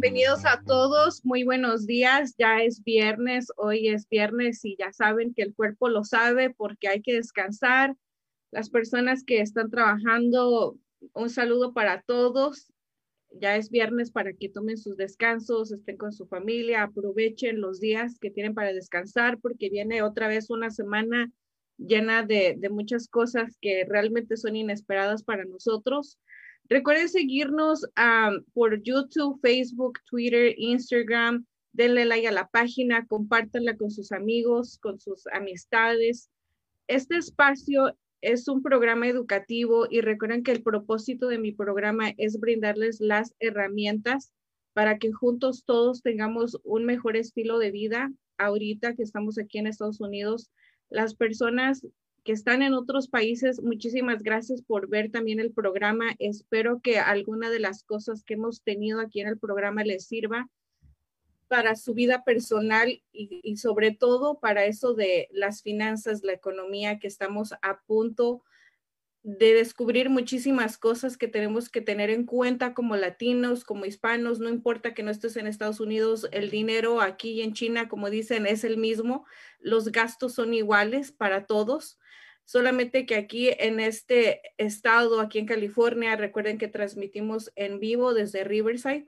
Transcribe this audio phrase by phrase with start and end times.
[0.00, 1.26] Bienvenidos a todos.
[1.26, 2.34] Muy buenos días.
[2.38, 6.88] Ya es viernes, hoy es viernes y ya saben que el cuerpo lo sabe porque
[6.88, 7.94] hay que descansar.
[8.50, 10.78] Las personas que están trabajando,
[11.12, 12.72] un saludo para todos.
[13.30, 18.18] Ya es viernes para que tomen sus descansos, estén con su familia, aprovechen los días
[18.18, 21.30] que tienen para descansar porque viene otra vez una semana
[21.76, 26.18] llena de, muchas cosas que realmente son inesperadas para nosotros.
[26.70, 27.84] Recuerden seguirnos
[28.54, 31.44] por YouTube, Facebook, Twitter, Instagram.
[31.72, 36.30] Denle like a la página, compártanla con sus amigos, con sus amistades.
[36.86, 42.38] Este espacio es un programa educativo y recuerden que el propósito de mi programa es
[42.38, 44.32] brindarles las herramientas
[44.72, 48.12] para que juntos todos tengamos un mejor estilo de vida.
[48.38, 50.52] Ahorita que estamos aquí en Estados Unidos,
[50.88, 51.84] las personas
[52.24, 56.14] que están en otros países, muchísimas gracias por ver también el programa.
[56.18, 60.48] Espero que alguna de las cosas que hemos tenido aquí en el programa les sirva
[61.48, 67.08] para su vida personal y, sobre todo para eso de las finanzas, la economía, que
[67.08, 68.44] estamos a punto
[69.22, 74.48] de descubrir muchísimas cosas que tenemos que tener en cuenta como latinos, como hispanos, no
[74.48, 78.64] importa que no estés en Estados Unidos, el dinero aquí en China, como dicen, es
[78.64, 79.26] el mismo,
[79.58, 81.98] los gastos son iguales para todos,
[82.50, 88.42] solamente que aquí en este estado, aquí en California, recuerden que transmitimos en vivo desde
[88.42, 89.06] Riverside.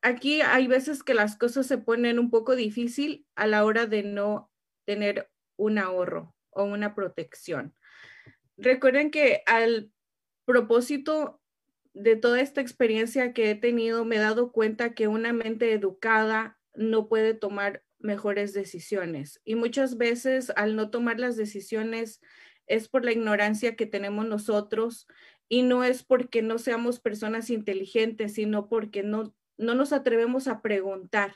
[0.00, 4.04] Aquí hay veces que las cosas se ponen un poco difícil a la hora de
[4.04, 4.50] no
[4.86, 7.74] tener un ahorro o una protección.
[8.56, 9.92] Recuerden que al
[10.46, 11.42] propósito
[11.92, 16.58] de toda esta experiencia que he tenido, me he dado cuenta que una mente educada
[16.72, 19.42] no puede tomar mejores decisiones.
[19.44, 22.22] Y muchas veces al no tomar las decisiones
[22.66, 25.06] es por la ignorancia que tenemos nosotros
[25.48, 30.62] y no es porque no seamos personas inteligentes, sino porque no, no nos atrevemos a
[30.62, 31.34] preguntar.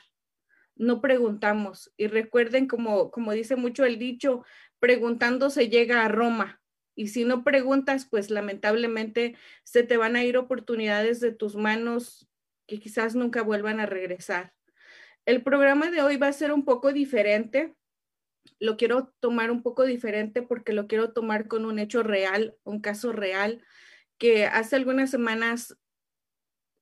[0.75, 1.91] No preguntamos.
[1.97, 4.43] Y recuerden, como, como dice mucho el dicho,
[4.79, 6.61] preguntando se llega a Roma.
[6.95, 12.27] Y si no preguntas, pues lamentablemente se te van a ir oportunidades de tus manos
[12.65, 14.53] que quizás nunca vuelvan a regresar.
[15.25, 17.75] El programa de hoy va a ser un poco diferente.
[18.59, 22.81] Lo quiero tomar un poco diferente porque lo quiero tomar con un hecho real, un
[22.81, 23.63] caso real,
[24.17, 25.77] que hace algunas semanas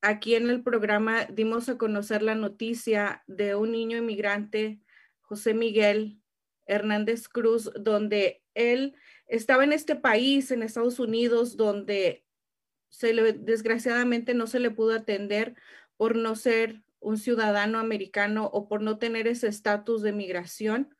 [0.01, 4.79] aquí en el programa dimos a conocer la noticia de un niño inmigrante,
[5.21, 6.21] José Miguel
[6.67, 8.95] Hernández Cruz, donde él
[9.27, 12.25] estaba en este país, en Estados Unidos, donde
[12.89, 15.55] se le, desgraciadamente no se le pudo atender
[15.97, 20.95] por no ser un ciudadano americano o por no tener ese estatus de migración,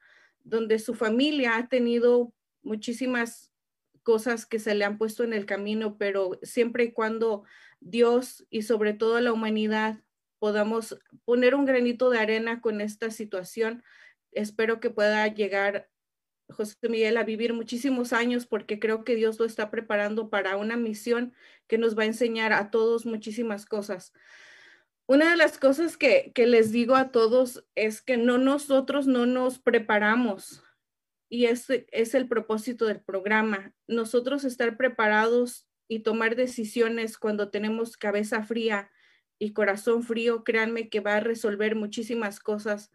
[0.46, 2.34] donde su familia ha tenido
[2.64, 3.52] muchísimas
[4.04, 7.44] cosas que se le han puesto en el camino, pero siempre y cuando
[7.82, 10.02] Dios y sobre todo la humanidad
[10.40, 13.84] podamos poner un granito de arena con esta situación,
[14.32, 15.90] espero que pueda llegar
[16.50, 20.78] José Miguel a vivir muchísimos años porque creo que Dios lo está preparando para una
[20.78, 21.34] misión
[21.68, 24.14] que nos va a enseñar a todos muchísimas cosas.
[25.08, 29.60] Una de las cosas que, les digo a todos es que no nosotros no nos
[29.60, 30.64] preparamos
[31.30, 33.74] y ese es el propósito del programa.
[33.88, 38.90] Nosotros estar preparados y tomar decisiones cuando tenemos cabeza fría
[39.38, 42.92] y corazón frío, créanme que va a resolver muchísimas cosas.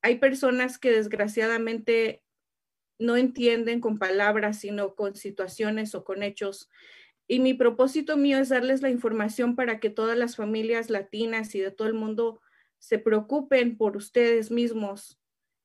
[0.00, 2.22] Hay personas que desgraciadamente
[2.98, 6.70] no entienden con palabras, sino con situaciones o con hechos.
[7.28, 11.60] Y mi propósito mío es darles la información para que todas las familias latinas y
[11.60, 12.40] de todo el mundo
[12.78, 15.20] se preocupen por ustedes mismos.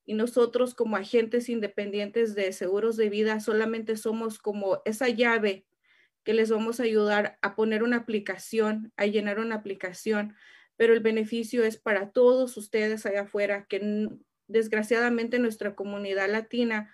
[0.06, 5.66] Y nosotros como agentes independientes de seguros de vida solamente somos como esa llave
[6.24, 10.36] que les vamos a ayudar a poner una aplicación, a llenar una aplicación,
[10.76, 14.10] pero el beneficio es para todos ustedes allá afuera que
[14.48, 16.94] desgraciadamente nuestra comunidad latina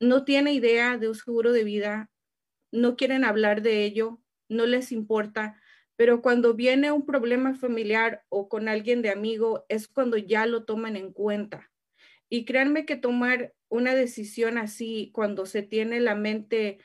[0.00, 2.10] no tiene idea de un seguro de vida,
[2.74, 5.60] no quieren hablar de ello, no les importa,
[5.96, 10.64] pero cuando viene un problema familiar o con alguien de amigo es cuando ya lo
[10.64, 11.70] toman en cuenta.
[12.28, 16.78] Y créanme que tomar una decisión así cuando se tiene la mente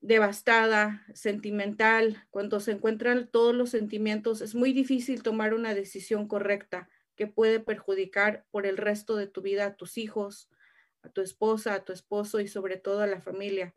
[0.00, 6.90] devastada, sentimental, cuando se encuentran todos los sentimientos, es muy difícil tomar una decisión correcta
[7.16, 10.50] que puede perjudicar por el resto de tu vida a tus hijos,
[11.02, 13.74] a tu esposa, a tu esposo y sobre todo a la familia.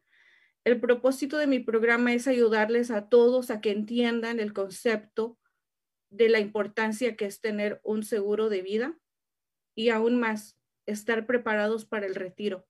[0.68, 5.40] El propósito de mi programa es ayudarles a todos a que entiendan el concepto
[6.10, 9.00] de la importancia que es tener un seguro de vida
[9.76, 12.68] y aún más estar preparados para el retiro.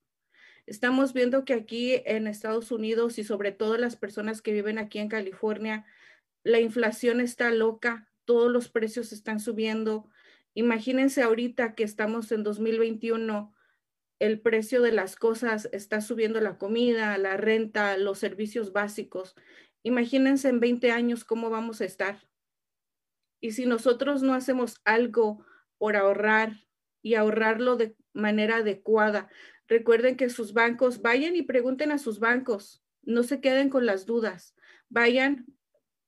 [0.67, 4.99] Estamos viendo que aquí en Estados Unidos y sobre todo las personas que viven aquí
[4.99, 5.83] en California,
[6.43, 10.07] la inflación está loca, todos los precios están subiendo.
[10.53, 13.55] Imagínense ahorita que estamos en 2021,
[14.19, 19.35] el precio de las cosas está subiendo la comida, la renta, los servicios básicos.
[19.83, 22.27] Imagínense en 20 años cómo vamos a estar.
[23.39, 25.45] Y si nosotros no hacemos algo
[25.77, 26.65] por ahorrar
[27.01, 29.29] y ahorrarlo de manera adecuada,
[29.67, 34.05] Recuerden que sus bancos, vayan y pregunten a sus bancos, no se queden con las
[34.05, 34.55] dudas.
[34.89, 35.45] Vayan,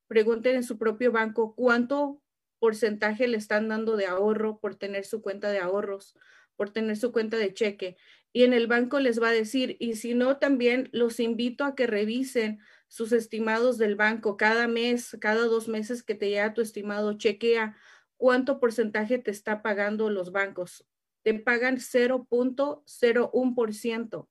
[0.08, 2.22] pregunten en su propio banco cuánto
[2.60, 6.16] porcentaje le están dando de ahorro por tener su cuenta de ahorros,
[6.60, 7.96] por tener su cuenta de cheque.
[8.34, 11.74] Y en el banco les va a decir, y si no, también los invito a
[11.74, 12.60] que revisen
[12.90, 17.78] sus estimados del banco cada mes, cada dos meses que te llega tu estimado, chequea
[18.18, 20.86] cuánto porcentaje te está pagando los bancos
[21.24, 24.28] te pagan 0.01%.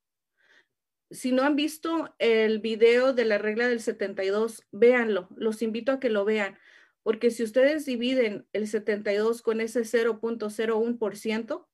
[1.10, 5.30] Si no han visto el video de la regla del 72, véanlo.
[5.36, 6.58] Los invito a que lo vean,
[7.02, 11.66] porque si ustedes dividen el 72 con ese 0.01%,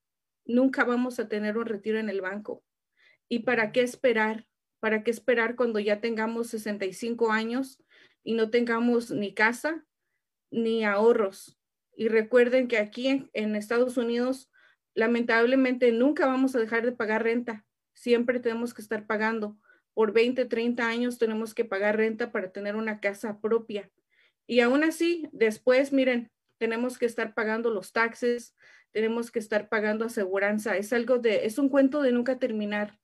[0.44, 2.64] nunca vamos a tener un retiro en el banco.
[3.28, 4.46] ¿Y para qué esperar?
[4.80, 7.82] ¿Para qué esperar cuando ya tengamos 65 años
[8.22, 9.84] y no tengamos ni casa
[10.50, 11.58] ni ahorros?
[11.96, 14.50] Y recuerden que aquí en, Estados Unidos
[14.94, 17.64] lamentablemente nunca vamos a dejar de pagar renta.
[17.94, 19.56] Siempre tenemos que estar pagando.
[19.94, 23.90] Por 20, 30 años tenemos que pagar renta para tener una casa propia.
[24.46, 26.30] Y aún así, después, miren,
[26.64, 28.54] tenemos que estar pagando los taxes,
[28.90, 30.78] tenemos que estar pagando aseguranza.
[30.78, 32.98] Es algo de, es un cuento de nunca terminar.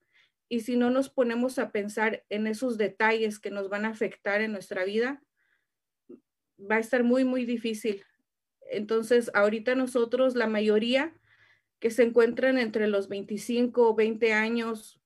[0.49, 4.41] Y si no nos ponemos a pensar en esos detalles que nos van a afectar
[4.41, 5.23] en nuestra vida,
[6.59, 8.03] va a estar muy, muy difícil.
[8.63, 11.13] Entonces, ahorita nosotros, la mayoría,
[11.81, 15.03] que se encuentran entre los 25 o 20 años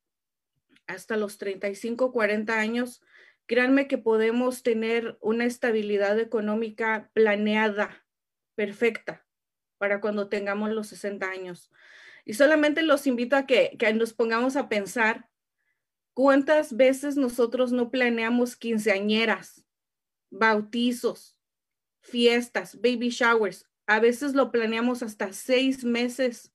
[0.86, 3.02] hasta los 35 40 años,
[3.46, 8.03] créanme que podemos tener una estabilidad económica planeada,
[8.54, 9.26] perfecta,
[9.78, 11.70] para cuando tengamos los 60 años.
[12.24, 15.28] Y solamente los invito a que, que nos pongamos a pensar
[16.14, 19.64] cuántas veces nosotros no planeamos quinceañeras,
[20.30, 21.38] bautizos,
[22.00, 23.68] fiestas, baby showers.
[23.86, 26.52] A veces lo planeamos hasta seis meses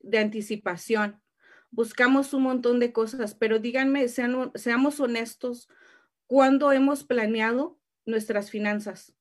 [0.00, 1.22] de anticipación.
[1.70, 5.68] Buscamos un montón de cosas, pero díganme, sean, seamos honestos,
[6.26, 9.14] ¿cuándo hemos planeado nuestras finanzas?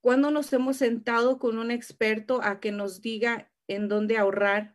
[0.00, 4.74] ¿Cuándo nos hemos sentado con un experto a que nos diga en dónde ahorrar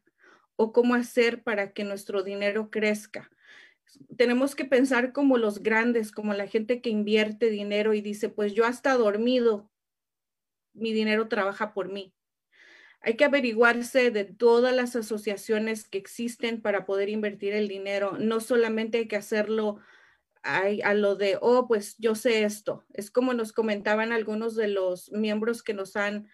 [0.56, 3.32] o cómo hacer para que nuestro dinero crezca?
[4.18, 8.54] Tenemos que pensar como los grandes, como la gente que invierte dinero y dice, pues
[8.54, 9.72] yo hasta dormido,
[10.74, 12.14] mi dinero trabaja por mí.
[13.02, 18.18] Hay que averiguarse de todas las asociaciones que existen para poder invertir el dinero.
[18.20, 19.80] No solamente hay que hacerlo
[20.46, 22.86] a, lo de, oh, pues yo sé esto.
[22.94, 26.28] Es como nos comentaban algunos de los miembros que nos han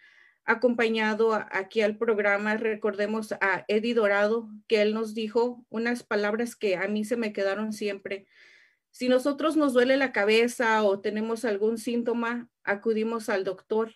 [0.44, 2.58] acompañado aquí al programa.
[2.58, 7.34] Recordemos a Eddie Dorado, que él nos dijo unas palabras que a mí se me
[7.34, 8.28] quedaron siempre.
[8.92, 13.94] Si nosotros nos duele la cabeza o tenemos algún síntoma, acudimos al doctor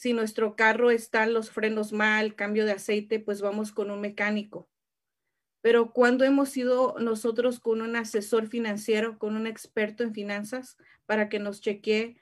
[0.00, 4.00] si nuestro carro está en los frenos mal, cambio de aceite, pues vamos con un
[4.00, 4.69] mecánico.
[5.60, 10.76] Pero cuando hemos ido nosotros con un asesor financiero, con un experto en finanzas,
[11.06, 12.16] para que nos chequee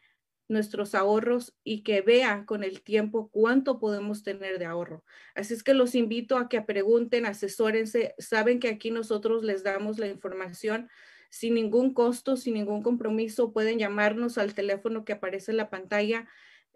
[0.48, 5.04] nuestros ahorros y que vea con el tiempo cuánto podemos tener de ahorro.
[5.34, 8.14] Así es que los invito a que pregunten, asesórense.
[8.18, 10.88] Saben que aquí nosotros les damos la información
[11.30, 13.52] sin ningún costo, sin ningún compromiso.
[13.52, 16.26] Pueden llamarnos al teléfono que aparece en la pantalla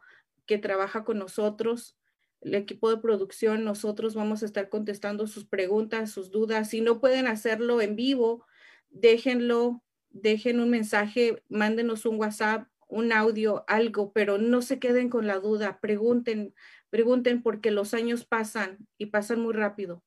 [0.45, 1.97] que trabaja con nosotros,
[2.41, 3.63] el equipo de producción.
[3.63, 6.69] Nosotros vamos a estar contestando sus preguntas, sus dudas.
[6.69, 8.45] Si no pueden hacerlo en vivo,
[8.89, 15.25] déjenlo, dejen un mensaje, mándenos un WhatsApp, un audio, algo, pero no se queden con
[15.25, 15.79] la duda.
[15.79, 16.53] Pregunten,
[16.89, 20.03] pregunten porque los años pasan y pasan muy rápido.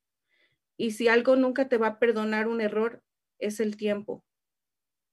[0.76, 3.02] Y si algo nunca te va a perdonar un error,
[3.38, 4.24] es el tiempo.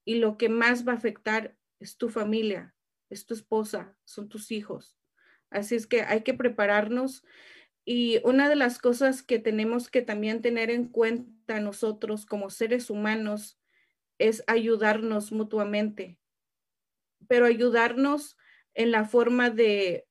[0.05, 2.75] Y lo que más va a afectar es tu familia,
[3.09, 4.97] es tu esposa, son tus hijos.
[5.49, 7.23] Así es que hay que prepararnos
[7.83, 12.89] y una de las cosas que tenemos que también tener en cuenta nosotros como seres
[12.89, 13.59] humanos
[14.19, 16.19] es ayudarnos mutuamente,
[17.27, 18.37] pero ayudarnos
[18.75, 20.07] en la forma de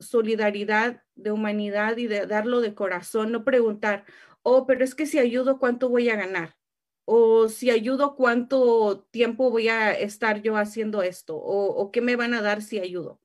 [0.00, 4.04] solidaridad, de humanidad y de darlo de corazón, no preguntar,
[4.42, 6.56] oh, pero es que si ayudo, ¿cuánto voy a ganar?
[7.04, 11.36] O si ayudo, ¿cuánto tiempo voy a estar yo haciendo esto?
[11.36, 13.20] ¿O, qué me van a dar si ayudo?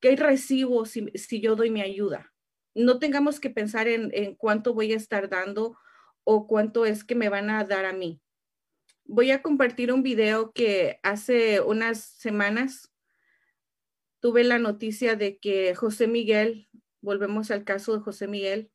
[0.00, 2.32] ¿Qué recibo si, si yo doy mi ayuda?
[2.74, 5.76] No tengamos que pensar en, en cuánto voy a estar dando
[6.24, 8.20] o cuánto es que me van a dar a mí.
[9.04, 12.92] Voy a compartir un video que hace unas semanas
[14.20, 16.68] tuve la noticia de que José Miguel,
[17.00, 18.70] volvemos al caso de José Miguel,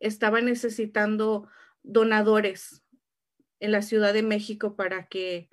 [0.00, 1.48] estaba necesitando
[1.82, 2.84] donadores
[3.60, 5.48] en la Ciudad de México para que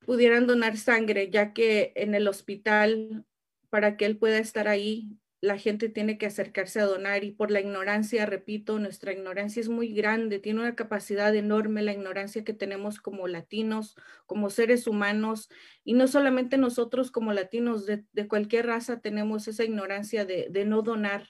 [0.00, 3.24] pudieran donar sangre, ya que en el hospital,
[3.70, 7.50] para que él pueda estar ahí, la gente tiene que acercarse a donar y por
[7.50, 12.54] la ignorancia, repito, nuestra ignorancia es muy grande, tiene una capacidad enorme la ignorancia que
[12.54, 13.96] tenemos como latinos,
[14.26, 15.50] como seres humanos
[15.82, 21.28] y no solamente nosotros como latinos, de, cualquier raza tenemos esa ignorancia de, no donar,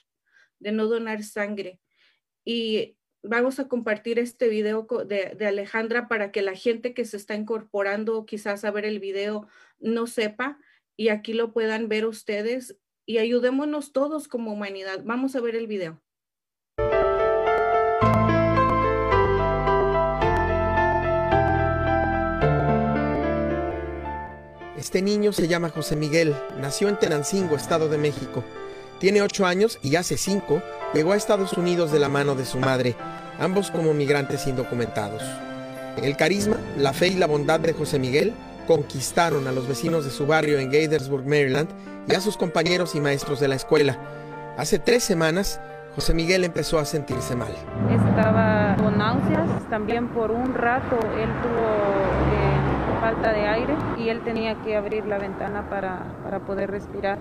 [0.59, 1.79] de no donar sangre.
[2.45, 7.35] Y vamos a compartir este video de, Alejandra para que la gente que se está
[7.35, 9.47] incorporando quizás a ver el video
[9.79, 10.59] no sepa
[10.97, 15.01] y aquí lo puedan ver ustedes y ayudémonos todos como humanidad.
[15.03, 16.01] Vamos a ver el video.
[24.77, 28.43] Este niño se llama José Miguel, nació en Tenancingo, Estado de México.
[29.03, 30.61] Tiene ocho años y hace cinco
[30.93, 32.95] llegó a Estados Unidos de la mano de su madre,
[33.37, 35.21] ambos como migrantes indocumentados.
[36.01, 38.33] El carisma, la fe y la bondad de José Miguel
[38.65, 41.67] conquistaron a los vecinos de su barrio en Gaithersburg, Maryland,
[42.07, 43.97] y a sus compañeros y maestros de la escuela.
[44.57, 45.59] Hace tres semanas,
[45.95, 47.51] José Miguel empezó a sentirse mal.
[47.91, 51.67] Estaba con náuseas, también por un rato él tuvo
[52.31, 57.19] eh, falta de aire y él tenía que abrir la ventana para, para poder respirar.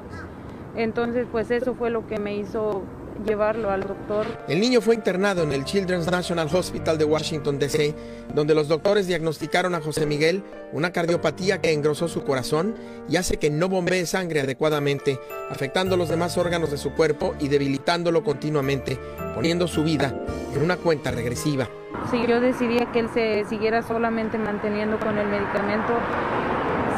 [0.77, 2.83] Entonces, pues eso fue lo que me hizo
[3.27, 4.27] llevarlo al doctor.
[4.49, 7.95] El niño fue internado en el Children's National Hospital de Washington, D.C.,
[8.35, 12.75] donde los doctores diagnosticaron a José Miguel una cardiopatía que engrosó su corazón
[13.09, 15.19] y hace que no bombee sangre adecuadamente,
[15.51, 18.99] afectando los demás órganos de su cuerpo y debilitándolo continuamente,
[19.35, 20.15] poniendo su vida
[20.55, 21.69] en una cuenta regresiva.
[22.11, 25.93] Si yo decidía que él se siguiera solamente manteniendo con el medicamento,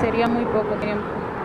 [0.00, 1.04] sería muy poco tiempo,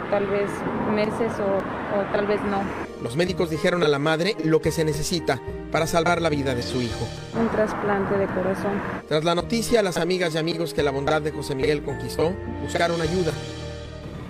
[0.09, 0.49] tal vez
[0.93, 2.61] meses o, o tal vez no.
[3.01, 5.39] Los médicos dijeron a la madre lo que se necesita
[5.71, 7.07] para salvar la vida de su hijo.
[7.39, 8.73] Un trasplante de corazón.
[9.07, 12.99] Tras la noticia, las amigas y amigos que la bondad de José Miguel conquistó buscaron
[13.01, 13.31] ayuda.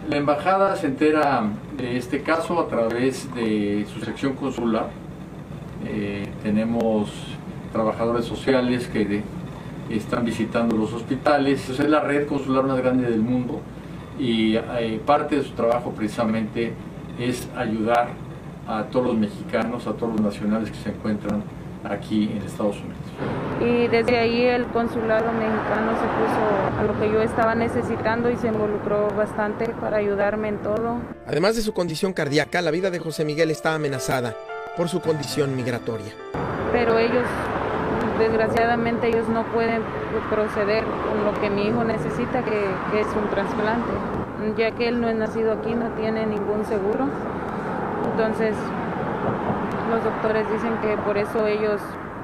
[0.08, 1.44] La embajada se entera
[1.78, 4.90] de este caso a través de su sección consular.
[5.86, 7.10] Eh, tenemos
[7.72, 9.24] trabajadores sociales que
[9.90, 11.70] están visitando los hospitales.
[11.70, 13.62] Es la red consular más grande del mundo
[14.20, 16.74] y eh, parte de su trabajo precisamente
[17.18, 18.10] es ayudar
[18.68, 21.42] a todos los mexicanos, a todos los nacionales que se encuentran
[21.84, 22.98] aquí en Estados Unidos.
[23.62, 28.36] Y desde ahí el consulado mexicano se puso a lo que yo estaba necesitando y
[28.36, 30.98] se involucró bastante para ayudarme en todo.
[31.26, 34.36] Además de su condición cardíaca, la vida de José Miguel está amenazada
[34.78, 36.14] por su condición migratoria.
[36.72, 37.26] Pero ellos,
[38.20, 39.82] desgraciadamente, ellos no pueden
[40.30, 42.66] proceder con lo que mi hijo necesita, que,
[43.00, 43.92] es un trasplante.
[44.56, 47.08] Ya que él no es nacido aquí, no tiene ningún seguro
[48.20, 48.54] entonces,
[49.90, 51.80] los doctores dicen que por eso ellos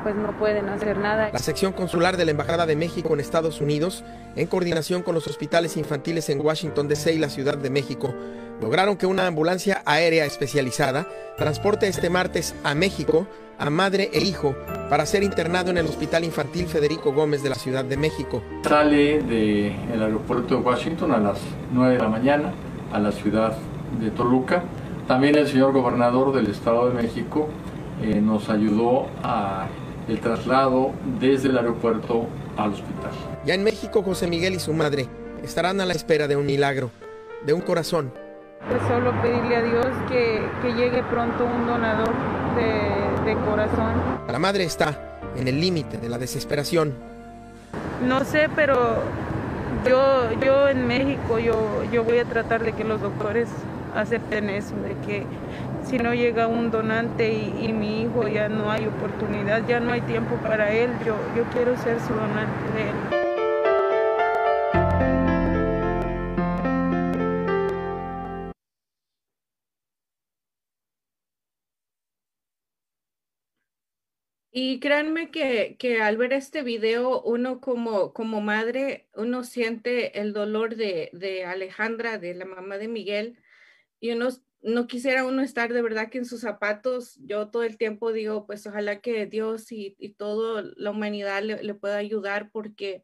[0.06, 1.32] pues no pueden hacer nada.
[1.34, 4.04] La sección consular de la Embajada de México en Estados Unidos,
[4.36, 8.14] en coordinación con los hospitales infantiles en Washington DC y la Ciudad de México,
[8.62, 11.08] lograron que una ambulancia aérea especializada
[11.40, 13.26] transporte este martes a México
[13.58, 14.56] a madre e hijo
[14.92, 18.44] para ser internado en el Hospital Infantil Federico Gómez de la Ciudad de México.
[18.64, 21.40] Sale del aeropuerto de Washington a las
[21.74, 22.54] 9 de la mañana
[22.94, 23.58] a la ciudad
[24.00, 24.62] de Toluca
[25.08, 27.48] también el señor gobernador del Estado de México
[28.02, 29.68] eh, nos ayudó a
[30.08, 33.12] el traslado desde el aeropuerto al hospital.
[33.46, 35.08] Ya en México, José Miguel y su madre
[35.44, 36.92] estarán a la espera de un milagro,
[37.46, 38.12] de un corazón.
[38.70, 42.12] Pues solo pedirle a Dios que, que llegue pronto un donador
[42.56, 43.94] de, de, corazón.
[44.28, 46.94] La madre está en el límite de la desesperación.
[48.08, 49.04] No sé, pero
[49.88, 53.48] yo, yo en México yo, yo voy a tratar de que los doctores
[53.96, 55.26] acepten eso, de que
[55.86, 60.02] si no llega un donante y, mi hijo ya no hay oportunidad, ya no hay
[60.02, 63.26] tiempo para él, yo, yo quiero ser su donante de él.
[74.58, 80.32] Y créanme que, que, al ver este video, uno como, como madre, uno siente el
[80.34, 83.38] dolor de, de Alejandra, de la mamá de Miguel,
[84.00, 84.30] y uno
[84.66, 87.20] no quisiera uno estar de verdad que en sus zapatos.
[87.24, 91.62] Yo todo el tiempo digo, pues ojalá que Dios y, y toda la humanidad le,
[91.62, 93.04] le, pueda ayudar porque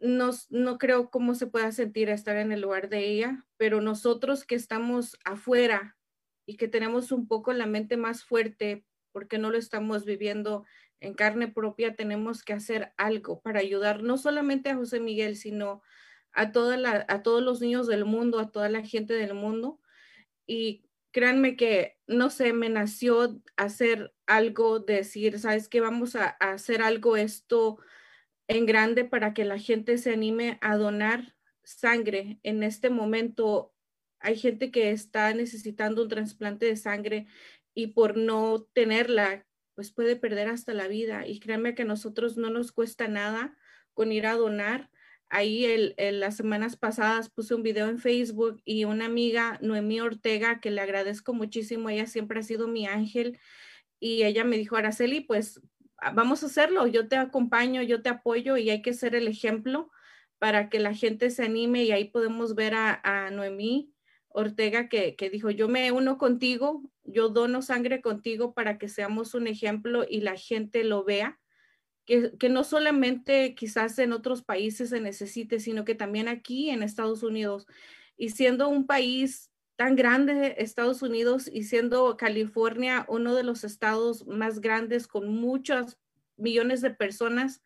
[0.00, 4.46] no, no creo cómo se pueda sentir estar en el lugar de ella, pero nosotros
[4.46, 5.98] que estamos afuera
[6.46, 10.64] y que tenemos un poco la mente más fuerte porque no lo estamos viviendo
[11.00, 15.82] en carne propia, tenemos que hacer algo para ayudar no solamente a José Miguel, sino
[16.32, 19.82] a, toda a todos los niños del mundo, a toda la gente del mundo.
[20.46, 25.80] Y créanme que, no sé, me nació hacer algo, decir, ¿sabes qué?
[25.80, 27.78] Vamos a, a hacer algo esto
[28.48, 32.38] en grande para que la gente se anime a donar sangre.
[32.42, 33.72] En este momento
[34.20, 37.26] hay gente que está necesitando un trasplante de sangre
[37.74, 41.26] y por no tenerla, pues puede perder hasta la vida.
[41.26, 43.56] Y créanme que a nosotros no nos cuesta nada
[43.94, 44.90] con ir a donar.
[45.34, 50.70] Ahí las semanas pasadas puse un video en Facebook y una amiga, Noemí Ortega, que
[50.70, 53.38] le agradezco muchísimo, ella siempre ha sido mi ángel,
[53.98, 55.62] y ella me dijo, Araceli, pues
[56.12, 59.90] vamos a hacerlo, yo te acompaño, yo te apoyo y hay que ser el ejemplo
[60.38, 63.90] para que la gente se anime y ahí podemos ver a, a Noemí
[64.28, 69.32] Ortega que, que, dijo, yo me uno contigo, yo dono sangre contigo para que seamos
[69.32, 71.40] un ejemplo y la gente lo vea,
[72.04, 77.22] que, no solamente quizás en otros países se necesite, sino que también aquí en Estados
[77.22, 77.66] Unidos.
[78.16, 84.26] Y siendo un país tan grande, Estados Unidos, y siendo California uno de los estados
[84.26, 85.98] más grandes con muchos
[86.36, 87.62] millones de personas,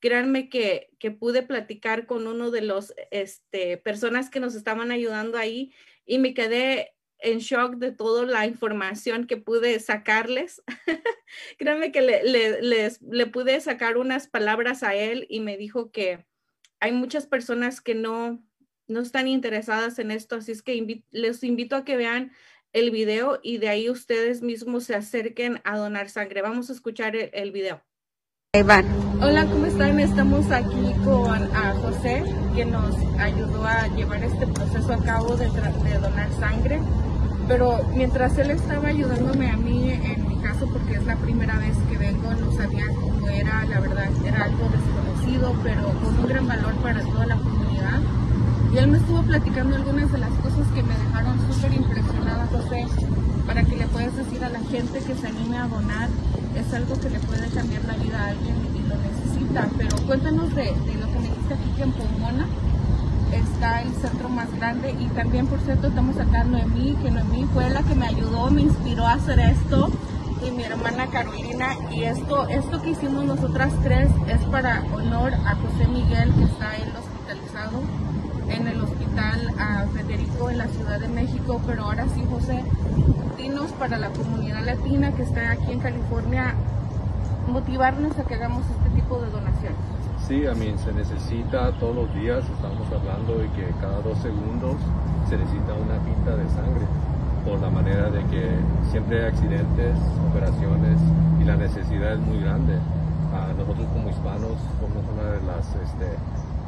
[0.00, 5.38] créanme que, que pude platicar con uno de los este, personas que nos estaban ayudando
[5.38, 5.72] ahí
[6.04, 6.93] y me quedé
[7.24, 10.62] en shock de toda la información que pude sacarles.
[11.58, 15.90] Créanme que le, le, les, le pude sacar unas palabras a él y me dijo
[15.90, 16.26] que
[16.80, 18.44] hay muchas personas que no,
[18.86, 22.32] no están interesadas en esto, así es que les invito a que vean
[22.72, 26.42] el video y de ahí ustedes mismos se acerquen a donar sangre.
[26.42, 27.82] Vamos a escuchar el, el video.
[28.56, 28.84] Iván.
[29.20, 29.98] Hola, ¿cómo están?
[29.98, 32.22] Estamos aquí con a José,
[32.54, 36.78] que nos ayudó a llevar este proceso a cabo de, de, donar sangre.
[37.46, 41.76] Pero mientras él estaba ayudándome a mí, en mi caso, porque es la primera vez
[41.90, 46.46] que vengo, no sabía cómo era, la verdad, era algo desconocido, pero con un gran
[46.46, 48.00] valor para toda la comunidad.
[48.72, 52.86] Y él me estuvo platicando algunas de las cosas que me dejaron súper impresionada, José,
[53.46, 56.08] para que le puedas decir a la gente que se anime a donar
[56.56, 59.68] es algo que le puede cambiar la vida a alguien y lo necesita.
[59.76, 62.46] Pero cuéntanos de, de lo que me dijiste aquí en Pomona
[63.34, 67.68] está el centro más grande y también por cierto estamos acá Noemí, que Noemí fue
[67.70, 69.90] la que me ayudó, me inspiró a hacer esto
[70.46, 75.54] y mi hermana Carolina y esto, esto que hicimos nosotras tres es para honor a
[75.56, 77.82] José Miguel que está él hospitalizado
[78.48, 82.62] en el hospital a Federico en la Ciudad de México, pero ahora sí José,
[83.36, 86.54] dinos para la comunidad latina que está aquí en California,
[87.48, 90.03] motivarnos a que hagamos este tipo de donaciones.
[90.26, 94.76] Sí, a mí se necesita todos los días, estamos hablando de que cada dos segundos
[95.28, 96.86] se necesita una pinta de sangre,
[97.44, 98.48] por la manera de que
[98.90, 99.94] siempre hay accidentes,
[100.30, 100.96] operaciones
[101.42, 102.72] y la necesidad es muy grande.
[102.72, 106.08] Uh, nosotros como hispanos somos una de las este,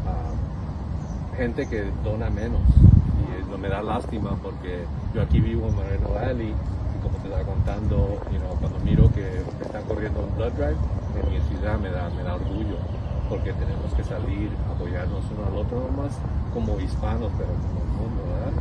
[0.05, 5.77] uh, gente que dona menos y no me da lástima porque yo aquí vivo en
[5.77, 10.37] Moreno Valley y como te estaba contando, you know, cuando miro que están corriendo un
[10.37, 10.77] blood drive
[11.17, 15.57] en mi ciudad me da, me da orgullo porque tenemos que salir, apoyarnos uno al
[15.59, 16.19] otro, más
[16.55, 18.55] como hispanos, pero como el mundo, ¿verdad?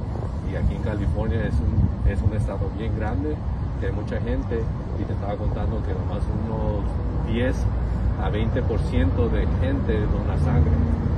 [0.52, 3.36] Y aquí en California es un, es un estado bien grande,
[3.80, 4.64] que hay mucha gente,
[5.00, 6.82] y te estaba contando que nomás unos
[7.28, 7.56] 10
[8.22, 10.72] a 20% de gente dona sangre.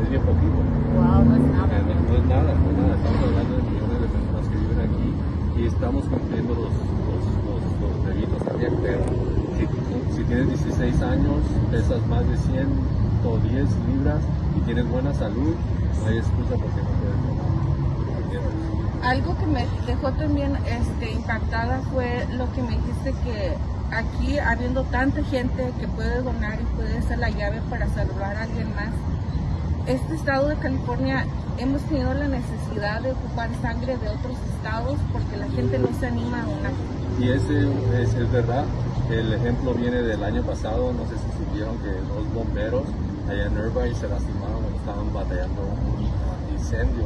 [0.03, 0.57] Es bien poquito.
[0.95, 1.77] Wow, no es nada.
[1.81, 2.95] No, no, es nada, no es nada.
[2.97, 5.07] Estamos hablando de millones de personas que viven aquí
[5.57, 9.01] y estamos cumpliendo los, los, los, los delitos también, pero
[9.57, 14.21] si, si tienes 16 años, pesas más de 100 o 10 libras
[14.55, 15.55] y tienes buena salud,
[16.01, 17.57] no hay excusa porque no puedes tomar.
[19.03, 23.55] Algo que me dejó también este, impactada fue lo que me dijiste que
[23.95, 28.43] aquí habiendo tanta gente que puede donar y puede ser la llave para salvar a
[28.43, 28.89] alguien más,
[29.85, 31.25] este estado de California
[31.57, 36.07] hemos tenido la necesidad de ocupar sangre de otros estados porque la gente no se
[36.07, 36.73] anima a donar.
[37.19, 37.69] Y ese
[38.01, 38.65] es, es verdad.
[39.09, 42.83] El ejemplo viene del año pasado, no sé si supieron que dos bomberos
[43.29, 47.03] allá en Irvine se lastimaron estaban batallando un incendio.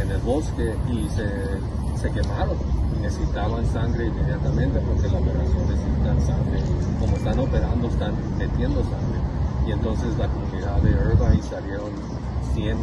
[0.00, 1.28] en el bosque y se,
[2.00, 2.56] se quemaron
[3.02, 6.60] necesitaban sangre inmediatamente porque la operación necesita sangre.
[7.00, 9.18] Como están operando, están metiendo sangre.
[9.66, 11.90] Y entonces la comunidad de Irvine salieron
[12.54, 12.76] 100,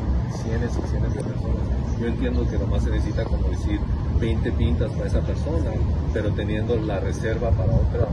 [0.44, 1.64] cientos y cientos de personas.
[2.00, 3.80] Yo entiendo que nomás se necesita, como decir,
[4.20, 5.72] 20 pintas para esa persona,
[6.14, 8.08] pero teniendo la reserva para otra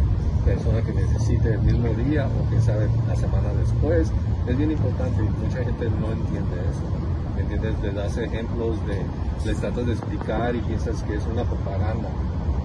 [0.45, 4.13] persona que necesite el mismo día o que sabe la semana después,
[4.47, 6.83] es bien importante y mucha gente no entiende eso.
[7.35, 7.75] ¿Me entiendes?
[7.83, 9.03] Les das ejemplos, de,
[9.45, 12.09] les tratas de explicar y piensas que es una propaganda.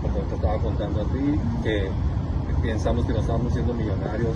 [0.02, 1.90] Como te estaba contando a ti, que
[2.62, 4.36] pensamos que no estamos siendo millonarios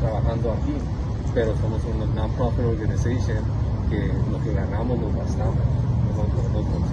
[0.00, 0.74] trabajando aquí,
[1.34, 3.42] pero somos una non-profit organization
[3.90, 6.88] que lo que ganamos lo gastamos, no podemos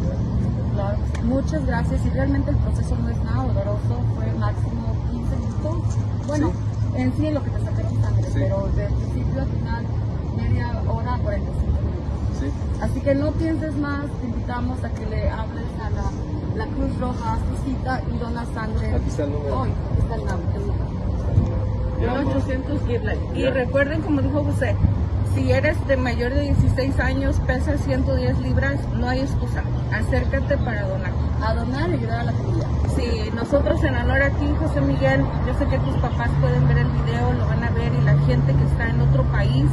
[0.73, 5.97] Claro, muchas gracias y realmente el proceso no es nada doloroso, fue máximo 15 minutos.
[6.27, 6.51] Bueno,
[6.95, 8.89] en sí lo que te sacaron sangre, pero de
[9.35, 9.85] principio a final
[10.37, 12.39] media hora 45 minutos.
[12.39, 12.51] Sí.
[12.81, 16.97] Así que no pienses más, te invitamos a que le hables a la, la Cruz
[16.99, 19.61] Roja, haz tu cita y dona sangre Aquí está el número.
[19.61, 19.69] hoy.
[19.69, 20.95] Aquí está el número.
[22.01, 22.29] Llama.
[22.29, 22.81] 800
[23.35, 24.75] y, recuerden, como dijo José,
[25.33, 29.63] si eres de mayor de 16 años, pesas 110 libras, no hay excusa.
[29.93, 31.11] Acércate para donar.
[31.41, 32.67] A donar y ayudar a la comunidad.
[32.95, 36.79] Sí, nosotros en honor a ti, José Miguel, yo sé que tus papás pueden ver
[36.79, 39.65] el video, lo van a y la gente que está en otro país,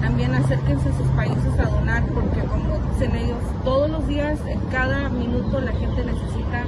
[0.00, 4.60] también acérquense a sus países a donar porque como dicen ellos, todos los días, en
[4.70, 6.64] cada minuto la gente necesita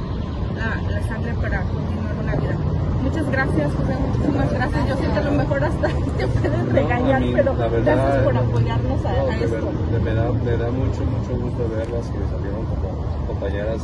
[0.56, 2.56] la, la sangre para continuar una vida.
[3.02, 4.88] Muchas gracias, José, muchísimas gracias.
[4.88, 8.24] Yo sé que a lo mejor hasta te pueden regañar, a mí, pero verdad, gracias
[8.24, 9.72] por apoyarnos a, No, a esto.
[10.04, 13.80] me, da, me da mucho, mucho gusto verlas que salieron como compañeras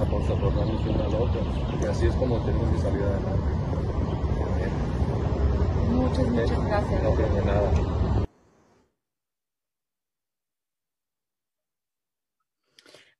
[0.00, 1.40] a por soportarnos una al otra.
[1.80, 3.61] Y así es como tenemos que salir adelante.
[5.92, 7.02] Muchas, muchas gracias.
[7.02, 7.72] No, pero de nada.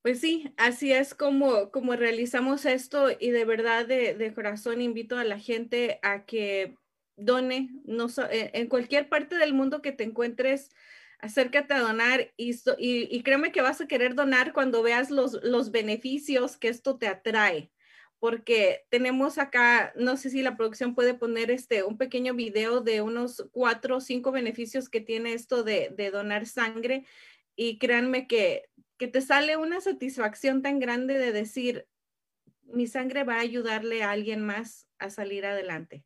[0.02, 5.16] Pues sí, así es como, como realizamos esto y de verdad de, de corazón invito
[5.16, 6.76] a la gente a que
[7.16, 10.70] done, no, so- eh, en cualquier parte del mundo que te encuentres,
[11.20, 15.35] acércate a donar y, y, y créeme que vas a querer donar cuando veas los,
[15.44, 17.71] los beneficios que esto te atrae.
[18.22, 23.00] Porque tenemos acá, no sé si la producción puede poner este un pequeño video de
[23.00, 27.04] unos cuatro o cinco beneficios que tiene esto de, de donar sangre.
[27.56, 28.70] Y créanme que
[29.02, 31.88] que te sale una satisfacción tan grande de decir,
[32.66, 36.04] mi sangre va a ayudarle a alguien más a salir adelante.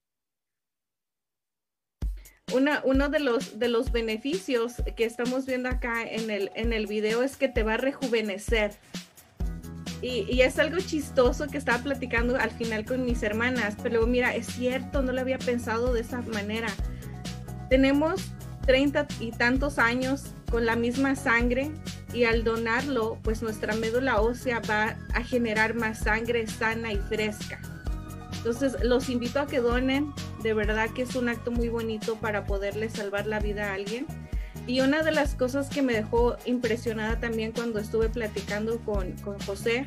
[2.54, 6.86] Una, uno de los, de los beneficios que estamos viendo acá en el, en el
[6.86, 8.72] video es que te va a rejuvenecer.
[10.02, 14.46] Y, es algo chistoso que estaba platicando al final con mis hermanas, pero mira, es
[14.46, 16.68] cierto, no lo había pensado de esa manera.
[17.70, 18.20] Tenemos
[18.66, 21.70] treinta y tantos años con la misma sangre
[22.12, 27.60] y al donarlo, pues nuestra médula ósea va a generar más sangre sana y fresca.
[28.46, 30.12] Entonces, los invito a que donen.
[30.42, 34.06] De verdad que es un acto muy bonito para poderle salvar la vida a alguien.
[34.68, 39.38] Y una de las cosas que me dejó impresionada también cuando estuve platicando con, con
[39.40, 39.84] José,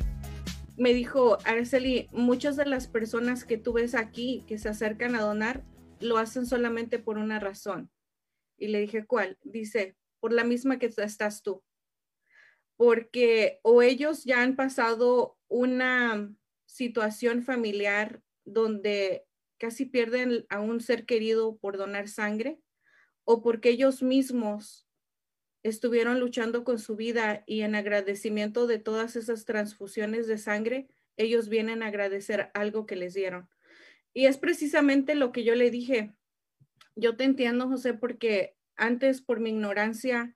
[0.78, 5.20] me dijo, Araceli, muchas de las personas que tú ves aquí que se acercan a
[5.20, 5.62] donar,
[6.00, 7.90] lo hacen solamente por una razón.
[8.56, 9.36] Y le dije, ¿cuál?
[9.42, 11.62] Dice, por la misma que estás tú.
[12.78, 19.26] Porque o ellos ya han pasado una situación familiar donde
[19.58, 22.58] casi pierden a un ser querido por donar sangre,
[23.30, 24.88] o porque ellos mismos
[25.62, 31.48] estuvieron luchando con su vida y en agradecimiento de todas esas transfusiones de sangre, ellos
[31.48, 33.48] vienen a agradecer algo que les dieron.
[34.12, 36.12] Y es precisamente lo que yo le dije.
[36.96, 40.34] Yo te entiendo, José, porque antes por mi ignorancia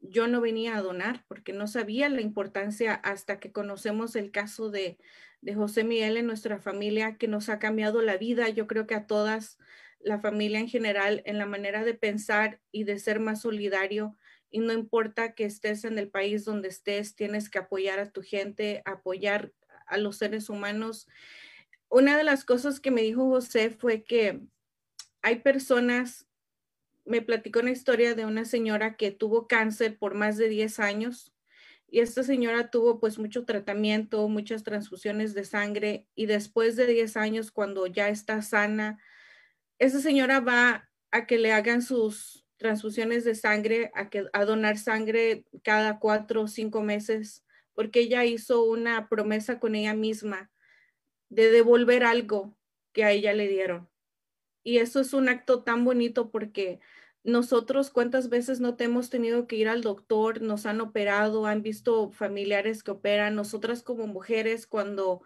[0.00, 4.68] yo no venía a donar porque no sabía la importancia hasta que conocemos el caso
[4.68, 4.98] de,
[5.40, 8.50] de José Miguel en nuestra familia que nos ha cambiado la vida.
[8.50, 9.56] Yo creo que a todas,
[10.04, 14.16] la familia en general, en la manera de pensar y de ser más solidario.
[14.50, 18.22] Y no importa que estés en el país donde estés, tienes que apoyar a tu
[18.22, 19.52] gente, apoyar
[19.86, 21.08] a los seres humanos.
[21.88, 24.40] Una de las cosas que me dijo José fue que
[25.22, 26.28] hay personas
[27.04, 31.34] me platicó una historia de una señora que tuvo cáncer por más de 10 años
[31.94, 37.16] y esta señora tuvo pues mucho tratamiento, muchas transfusiones de sangre y después de 10
[37.16, 38.98] años cuando ya está sana,
[39.78, 44.78] esa señora va a que le hagan sus transfusiones de sangre, a, que, a donar
[44.78, 50.50] sangre cada cuatro o cinco meses, porque ella hizo una promesa con ella misma
[51.28, 52.56] de devolver algo
[52.92, 53.90] que a ella le dieron.
[54.62, 56.80] Y eso es un acto tan bonito porque
[57.24, 61.62] nosotros cuántas veces no te hemos tenido que ir al doctor, nos han operado, han
[61.62, 65.22] visto familiares que operan, nosotras como mujeres cuando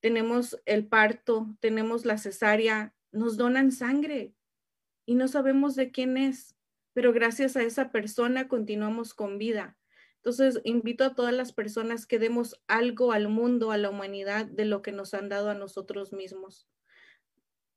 [0.00, 4.34] tenemos el parto, tenemos la cesárea, nos donan sangre
[5.06, 6.56] y no sabemos de quién es,
[6.92, 9.78] pero gracias a esa persona continuamos con vida.
[10.16, 14.64] Entonces, invito a todas las personas que demos algo al mundo, a la humanidad, de
[14.64, 16.68] lo que nos han dado a nosotros mismos.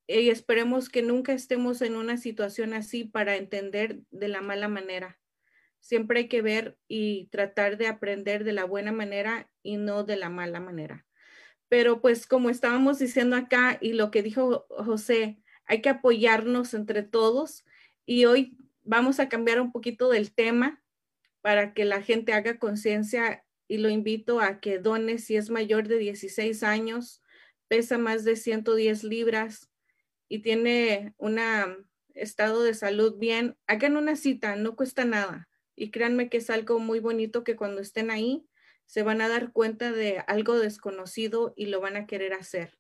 [0.08, 5.20] Y esperemos que nunca estemos en una situación así para entender de la mala manera.
[5.80, 10.18] Siempre hay que ver y tratar de aprender de la buena manera y no de
[10.18, 11.06] la mala manera.
[11.72, 17.02] Pero pues como estábamos diciendo acá y lo que dijo José, hay que apoyarnos entre
[17.02, 17.64] todos
[18.06, 20.84] y hoy vamos a cambiar un poquito del tema
[21.40, 25.88] para que la gente haga conciencia y lo invito a que done si es mayor
[25.88, 27.24] de 16 años,
[27.70, 29.72] pesa más de 110 libras
[30.28, 31.40] y tiene un
[32.16, 35.48] estado de salud bien, hagan una cita, no cuesta nada.
[35.78, 38.46] Y créanme que es algo muy bonito que cuando estén ahí
[38.92, 42.78] se van a dar cuenta de algo desconocido y lo van a querer hacer.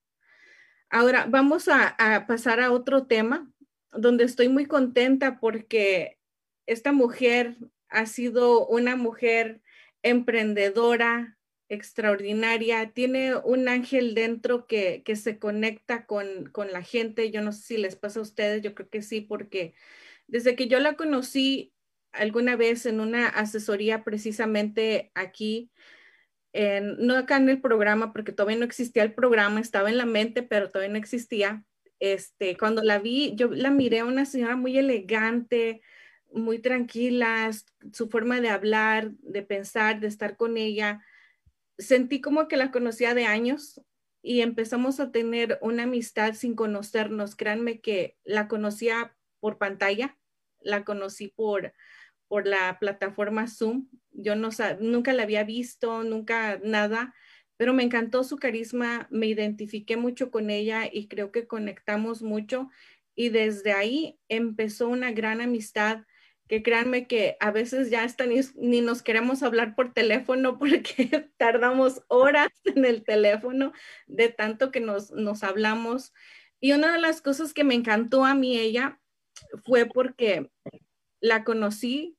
[0.89, 1.95] Ahora vamos a,
[2.27, 3.49] pasar a otro tema
[3.93, 6.19] donde estoy muy contenta porque
[6.65, 7.55] esta mujer
[7.87, 9.61] ha sido una mujer
[10.03, 11.37] emprendedora,
[11.69, 17.31] extraordinaria, tiene un ángel dentro que, se conecta con, con, la gente.
[17.31, 19.75] Yo no sé si les pasa a ustedes, yo creo que sí, porque
[20.27, 21.71] desde que yo la conocí
[22.11, 25.71] alguna vez en una asesoría precisamente aquí,
[26.53, 30.43] no acá en el programa, porque todavía no existía el programa, estaba en la mente,
[30.43, 31.63] pero todavía no existía.
[31.99, 35.81] Este, cuando la vi, yo la miré a una señora muy elegante,
[36.33, 37.51] muy tranquila,
[37.93, 41.03] su forma de hablar, de pensar, de estar con ella.
[41.77, 43.81] Sentí como que la conocía de años
[44.21, 47.35] y empezamos a tener una amistad sin conocernos.
[47.35, 50.17] Créanme que la conocía por pantalla,
[50.59, 51.73] la conocí por,
[52.27, 53.87] por la plataforma Zoom.
[54.13, 57.13] Yo no nunca la había visto, nunca nada,
[57.57, 62.69] pero me encantó su carisma, me identifiqué mucho con ella y creo que conectamos mucho
[63.15, 66.03] y desde ahí empezó una gran amistad
[66.47, 72.03] que créanme que a veces ya hasta ni, nos queremos hablar por teléfono porque tardamos
[72.07, 73.71] horas en el teléfono
[74.07, 76.13] de tanto que nos, nos hablamos.
[76.59, 78.99] Y una de las cosas que me encantó a mí ella
[79.63, 80.51] fue porque
[81.21, 82.17] la conocí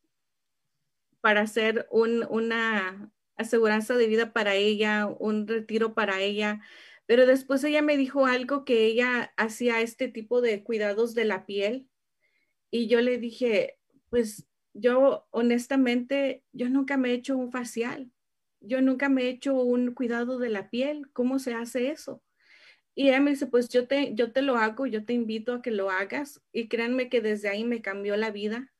[1.22, 6.60] para hacer una aseguranza de vida para ella, un retiro para ella.
[7.06, 11.46] Pero después ella me dijo algo que ella hacía este tipo de cuidados de la
[11.46, 11.88] piel.
[12.70, 13.78] Y yo le dije,
[14.10, 18.10] pues yo honestamente, yo nunca me he hecho un facial.
[18.60, 21.10] Yo nunca me he hecho un cuidado de la piel.
[21.12, 22.22] ¿Cómo se hace eso?
[22.94, 25.62] Y ella me dice, pues yo te, yo te lo hago, yo te invito a
[25.62, 26.42] que lo hagas.
[26.52, 28.71] Y créanme que desde ahí me cambió la vida.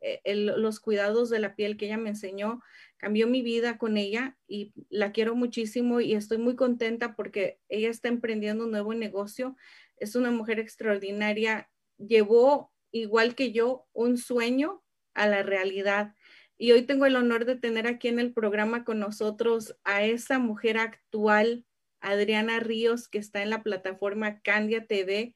[0.00, 2.62] Eh, los cuidados de la piel que ella me enseñó,
[2.96, 7.90] cambió mi vida con ella y la quiero muchísimo y estoy muy contenta porque ella
[7.90, 9.56] está emprendiendo un nuevo negocio.
[9.96, 11.70] Es una mujer extraordinaria.
[11.98, 14.82] Llevó, igual que yo, un sueño
[15.14, 16.14] a la realidad.
[16.56, 20.38] Y hoy tengo el honor de tener aquí en el programa con nosotros a esa
[20.38, 21.64] mujer actual,
[22.00, 25.34] Adriana Ríos, que está en la plataforma Candia TV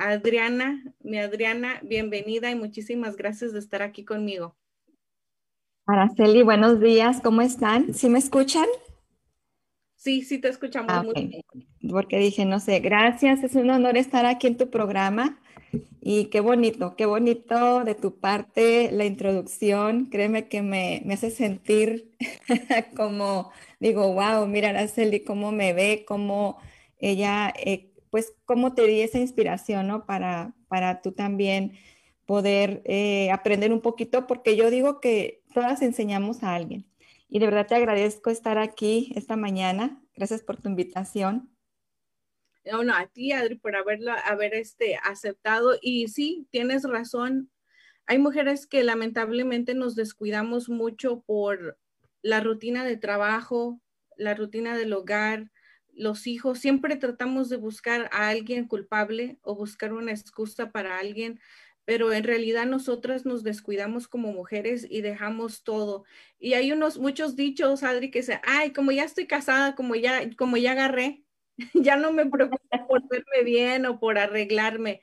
[0.00, 4.56] Adriana, mi Adriana, bienvenida y muchísimas gracias de estar aquí conmigo.
[5.86, 7.92] Araceli, buenos días, ¿cómo están?
[7.92, 8.64] ¿Sí me escuchan?
[9.96, 10.90] Sí, sí te escuchamos.
[10.90, 11.04] Ah,
[11.90, 15.38] Porque dije, no sé, gracias, es un honor estar aquí en tu programa
[16.00, 21.30] y qué bonito, qué bonito de tu parte la introducción, créeme que me, me hace
[21.30, 22.16] sentir
[22.96, 26.56] como, digo, wow, mira Araceli, cómo me ve, cómo
[26.96, 27.52] ella...
[27.58, 30.06] Eh, pues cómo te di esa inspiración, ¿no?
[30.06, 31.78] Para, para tú también
[32.26, 36.86] poder eh, aprender un poquito, porque yo digo que todas enseñamos a alguien.
[37.28, 40.02] Y de verdad te agradezco estar aquí esta mañana.
[40.14, 41.50] Gracias por tu invitación.
[42.64, 45.78] No, a ti, Adri, por haberla, haber este, aceptado.
[45.80, 47.50] Y sí, tienes razón.
[48.06, 51.78] Hay mujeres que lamentablemente nos descuidamos mucho por
[52.22, 53.80] la rutina de trabajo,
[54.16, 55.50] la rutina del hogar,
[56.00, 61.40] los hijos, siempre tratamos de buscar a alguien culpable o buscar una excusa para alguien,
[61.84, 66.04] pero en realidad nosotras nos descuidamos como mujeres y dejamos todo.
[66.38, 70.22] Y hay unos muchos dichos, Adri, que dicen, ay, como ya estoy casada, como ya,
[70.36, 71.22] como ya agarré,
[71.74, 75.02] ya no me preocupo por verme bien o por arreglarme,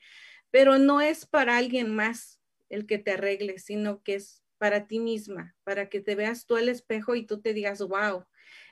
[0.50, 4.98] pero no es para alguien más el que te arregle, sino que es para ti
[4.98, 8.24] misma, para que te veas tú al espejo y tú te digas, wow,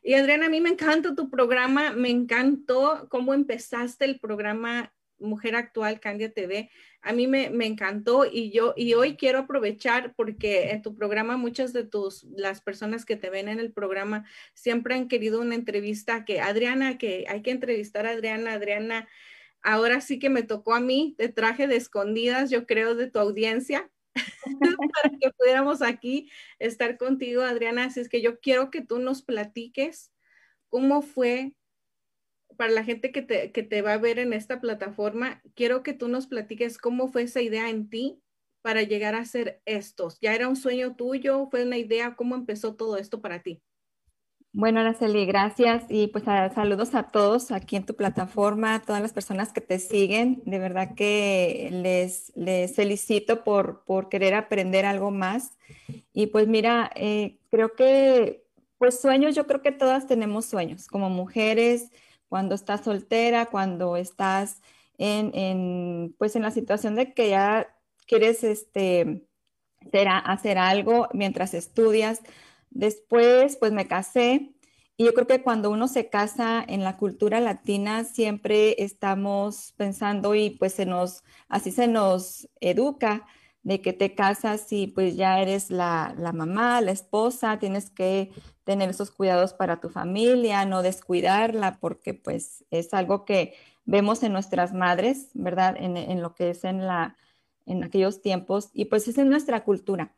[0.07, 5.57] y Adriana, a mí me encanta tu programa, me encantó cómo empezaste el programa Mujer
[5.57, 6.71] Actual, Candia TV.
[7.03, 11.73] A mí me, encantó y yo, y hoy quiero aprovechar porque en tu programa muchas
[11.73, 16.25] de tus, las personas que te ven en el programa siempre han querido una entrevista
[16.25, 19.09] que Adriana, que hay que entrevistar a Adriana, Adriana,
[19.61, 23.19] ahora sí que me tocó a mí, te traje de escondidas, yo creo, de tu
[23.19, 23.91] audiencia.
[25.03, 27.85] Para que pudiéramos aquí estar contigo, Adriana.
[27.85, 30.13] Así es que yo quiero que tú nos platiques
[30.69, 31.55] cómo fue
[32.57, 35.93] para la gente que te, que te va a ver en esta plataforma, quiero que
[35.93, 38.23] tú nos platiques cómo fue esa idea en ti
[38.63, 40.19] para llegar a hacer estos.
[40.21, 41.49] ¿Ya era un sueño tuyo?
[41.51, 42.17] ¿Fue una idea?
[42.17, 43.63] ¿Cómo empezó todo esto para ti?
[44.59, 49.13] Bueno, Araceli, gracias y pues saludos a todos aquí en tu plataforma, a todas las
[49.13, 50.43] personas que te siguen.
[50.47, 52.33] De verdad que les,
[52.75, 55.59] felicito por, por querer aprender algo más.
[56.15, 58.47] Y pues mira, eh, creo que
[58.79, 61.91] pues sueños, yo creo que todas tenemos sueños como mujeres,
[62.31, 64.63] cuando estás soltera, cuando estás
[64.97, 69.29] en, pues en la situación de que ya quieres este,
[70.25, 72.23] hacer algo mientras estudias.
[72.77, 74.55] Después, pues me casé
[74.99, 80.35] y yo creo que cuando uno se casa en la cultura latina siempre estamos pensando
[80.35, 83.27] y pues se nos, así se nos educa
[83.63, 88.31] de que te casas y pues ya eres la, la mamá, la esposa, tienes que
[88.65, 93.55] tener esos cuidados para tu familia, no descuidarla, porque pues es algo que
[93.87, 95.77] vemos en nuestras madres, ¿verdad?
[95.79, 97.17] En, lo que es en, la,
[97.65, 100.15] en aquellos tiempos, y pues es en nuestra cultura.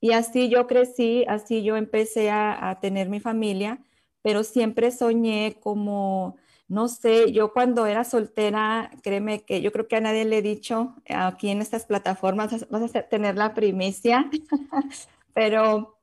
[0.00, 3.82] Y así yo crecí, así yo empecé a, tener mi familia,
[4.22, 6.36] pero siempre soñé como,
[6.68, 10.42] no sé, yo cuando era soltera, créeme que yo creo que a nadie le he
[10.42, 14.30] dicho aquí en estas plataformas, vas a tener la primicia,
[15.34, 16.00] pero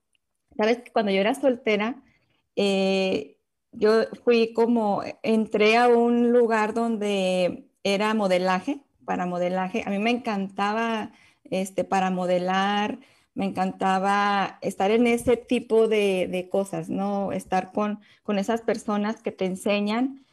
[0.57, 2.03] Sabes que cuando yo era soltera,
[2.55, 3.37] eh,
[3.71, 9.83] yo fui como, entré a un lugar donde era modelaje, para modelaje.
[9.85, 11.11] A mí me encantaba
[11.43, 12.99] este, para modelar,
[13.37, 17.31] me encantaba estar en ese tipo de, cosas, ¿no?
[17.31, 20.25] Estar con, con, esas personas que te enseñan.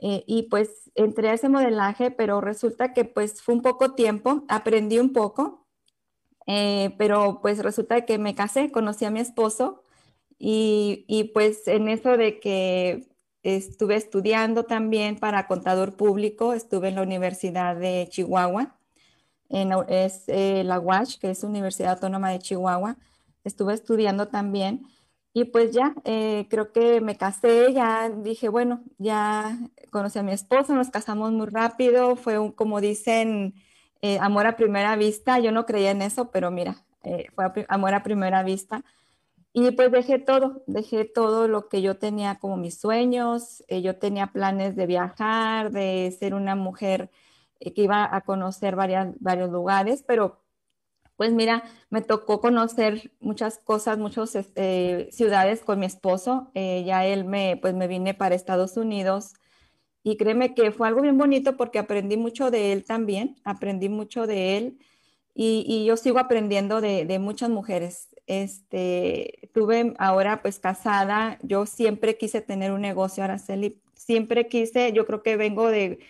[0.00, 4.44] Eh, y pues entré a ese modelaje, pero resulta que pues fue un poco tiempo,
[4.48, 5.66] aprendí un poco,
[6.46, 9.82] eh, pero pues resulta que me casé, conocí a mi esposo
[10.38, 13.08] y, y, pues en eso de que
[13.42, 18.76] estuve estudiando también para contador público, estuve en la Universidad de Chihuahua,
[19.52, 22.96] en, es eh, la UASH, que es Universidad Autónoma de Chihuahua,
[23.44, 24.86] estuve estudiando también.
[25.34, 29.58] Y pues ya, eh, creo que me casé, ya dije, bueno, ya
[29.90, 33.54] conocí a mi esposo, nos casamos muy rápido, fue un, como dicen,
[34.02, 37.94] eh, amor a primera vista, yo no creía en eso, pero mira, eh, fue amor
[37.94, 38.84] a primera vista.
[39.54, 44.28] Y pues dejé todo, dejé todo lo que yo tenía como mis sueños, yo tenía
[44.28, 47.10] planes de viajar, de ser una mujer
[47.74, 50.42] que iba a conocer varias, varios lugares, pero
[51.16, 57.24] pues mira, me tocó conocer muchas cosas, muchas este, ciudades con mi esposo, ya él
[57.24, 59.34] me, pues me vine para Estados Unidos
[60.02, 64.26] y créeme que fue algo bien bonito porque aprendí mucho de él también, aprendí mucho
[64.26, 64.78] de él
[65.34, 68.08] y, yo sigo aprendiendo de, muchas mujeres.
[68.26, 75.06] Este, tuve ahora pues casada, yo siempre quise tener un negocio, Araceli, siempre quise, yo
[75.06, 76.00] creo que vengo de,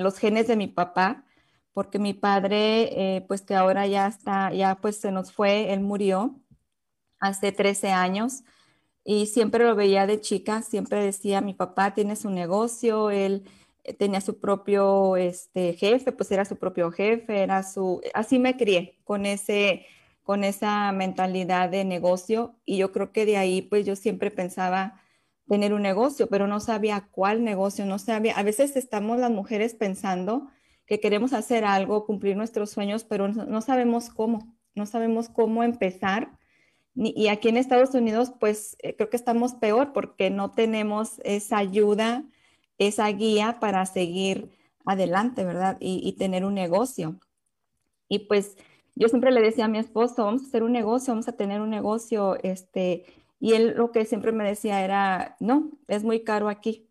[0.00, 1.24] los genes de mi papá,
[1.72, 5.80] porque mi padre, eh, pues que ahora ya está, ya pues se nos fue, él
[5.80, 6.40] murió
[7.20, 8.44] hace 13 años
[9.04, 13.44] y siempre lo veía de chica, siempre decía, mi papá tiene su negocio, él
[13.84, 18.56] eh, tenía su propio este, jefe, pues era su propio jefe, era su, así me
[18.56, 19.86] crié con ese,
[20.22, 25.00] con esa mentalidad de negocio y yo creo que de ahí pues yo siempre pensaba
[25.48, 29.74] tener un negocio, pero no sabía cuál negocio, no sabía, a veces estamos las mujeres
[29.74, 30.48] pensando
[30.86, 36.38] que queremos hacer algo, cumplir nuestros sueños, pero no sabemos cómo, no sabemos cómo empezar
[36.94, 41.56] y aquí en Estados Unidos, pues eh, creo que estamos peor porque no tenemos esa
[41.56, 42.24] ayuda,
[42.76, 44.50] esa guía para seguir
[44.84, 45.78] adelante, ¿verdad?
[45.80, 47.18] Y, tener un negocio.
[48.08, 48.56] Y pues
[48.94, 51.62] yo siempre le decía a mi esposo, vamos a hacer un negocio, vamos a tener
[51.62, 53.06] un negocio, este,
[53.42, 56.88] y él lo que siempre me decía era, no, es muy caro aquí.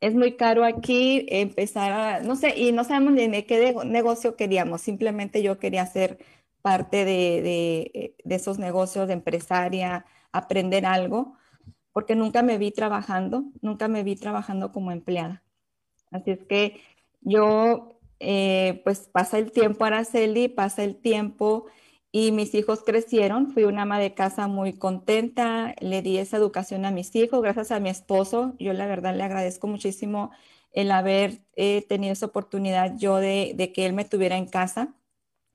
[0.00, 4.34] Es muy caro aquí empezar a, no sé, y no sabemos ni de qué negocio
[4.34, 6.24] queríamos, simplemente yo quería hacer
[6.62, 11.36] parte de, de, esos negocios de empresaria, aprender algo,
[11.92, 15.42] porque nunca me vi trabajando, nunca me vi trabajando como empleada.
[16.10, 16.80] Así es que
[17.20, 21.66] yo, eh, pues pasa el tiempo, Araceli, pasa el tiempo
[22.14, 23.50] y mis hijos crecieron.
[23.50, 27.72] Fui una ama de casa muy contenta, le di esa educación a mis hijos, gracias
[27.72, 28.54] a mi esposo.
[28.60, 30.30] Yo la verdad le agradezco muchísimo
[30.70, 34.94] el haber eh, tenido esa oportunidad yo de, de, que él me tuviera en casa.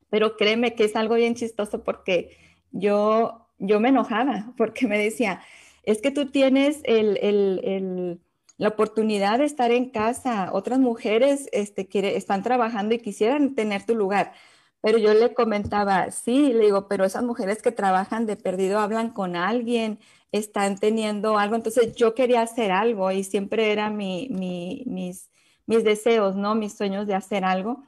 [0.10, 2.36] Pero créeme que es algo bien chistoso porque
[2.72, 5.39] yo, yo me enojaba, porque me decía,
[5.84, 8.22] es que tú tienes el, el, el,
[8.57, 13.86] la oportunidad de estar en casa, otras mujeres este, quiere, están trabajando y quisieran tener
[13.86, 14.34] tu lugar
[14.82, 19.12] pero yo le comentaba, sí, le digo, pero esas mujeres que trabajan de perdido hablan
[19.12, 20.00] con alguien,
[20.32, 21.56] están teniendo algo.
[21.56, 25.30] Entonces yo quería hacer algo y siempre era mi, mis,
[25.66, 26.56] mis deseos, ¿no?
[26.56, 27.84] Mis sueños de hacer algo.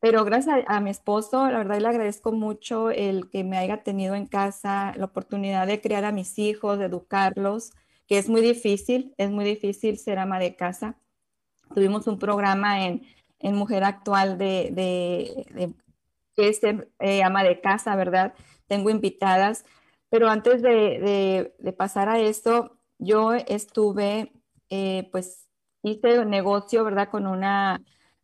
[0.00, 4.14] Pero gracias a, mi esposo, la verdad le agradezco mucho el que me haya tenido
[4.14, 7.72] en casa, la oportunidad de criar a mis hijos, de educarlos,
[8.06, 10.96] que es muy difícil, es muy difícil ser ama de casa.
[11.74, 13.02] Tuvimos un programa en,
[13.40, 15.74] en Mujer Actual de
[16.36, 18.34] que es eh, ama de casa, ¿verdad?
[18.68, 19.64] Tengo invitadas,
[20.10, 24.32] pero antes de, pasar a esto, yo estuve,
[24.70, 25.48] eh, pues
[25.82, 27.10] hice un negocio, ¿verdad?
[27.10, 27.82] Con una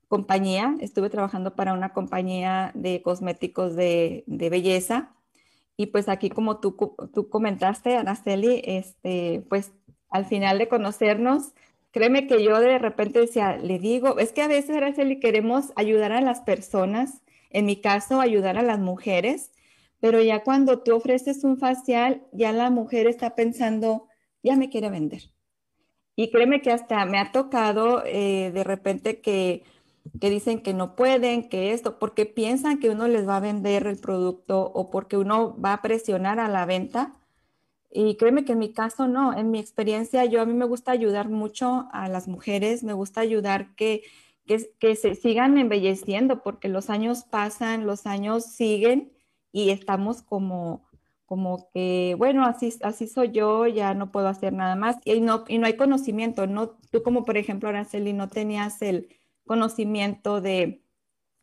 [0.08, 5.14] compañía, estuve trabajando para una compañía de cosméticos de, de belleza.
[5.76, 6.76] Y pues aquí, como tú,
[7.14, 9.72] tú comentaste, Araceli, este, pues
[10.10, 11.54] al final de conocernos,
[11.92, 16.12] créeme que yo de repente decía, le digo, es que a veces, Araceli, queremos ayudar
[16.12, 17.22] a las personas
[17.52, 19.52] en mi caso, ayudar a las mujeres,
[20.00, 24.08] pero ya cuando tú ofreces un facial, ya la mujer está pensando,
[24.42, 25.30] ya me quiere vender.
[26.16, 29.62] Y créeme que hasta me ha tocado eh, de repente que,
[30.20, 33.86] que dicen que no pueden, que esto, porque piensan que uno les va a vender
[33.86, 37.14] el producto o porque uno va a presionar a la venta.
[37.90, 40.92] Y créeme que en mi caso no, en mi experiencia yo a mí me gusta
[40.92, 44.02] ayudar mucho a las mujeres, me gusta ayudar que
[44.46, 49.12] que, se sigan embelleciendo porque los años pasan, los años siguen
[49.52, 50.88] y estamos como,
[51.26, 54.96] como que, bueno, así, así soy yo, ya no puedo hacer nada más.
[55.04, 56.70] Y no, y no hay conocimiento, ¿no?
[56.90, 59.08] Tú como por ejemplo, Araceli, no tenías el
[59.46, 60.82] conocimiento de,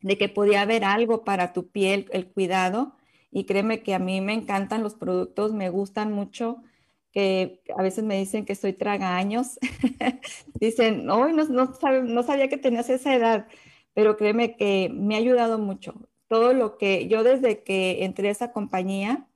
[0.01, 2.95] de que podía haber algo para tu piel, el cuidado.
[3.31, 6.63] Y créeme que a mí me encantan los productos, me gustan mucho
[7.11, 9.59] que a veces me dicen que soy tragaños.
[10.59, 13.47] dicen, no, no, no, sabía que tenías esa edad,
[13.93, 15.95] pero créeme que me ha ayudado mucho.
[16.27, 19.27] Todo lo que yo desde que entré a esa compañía,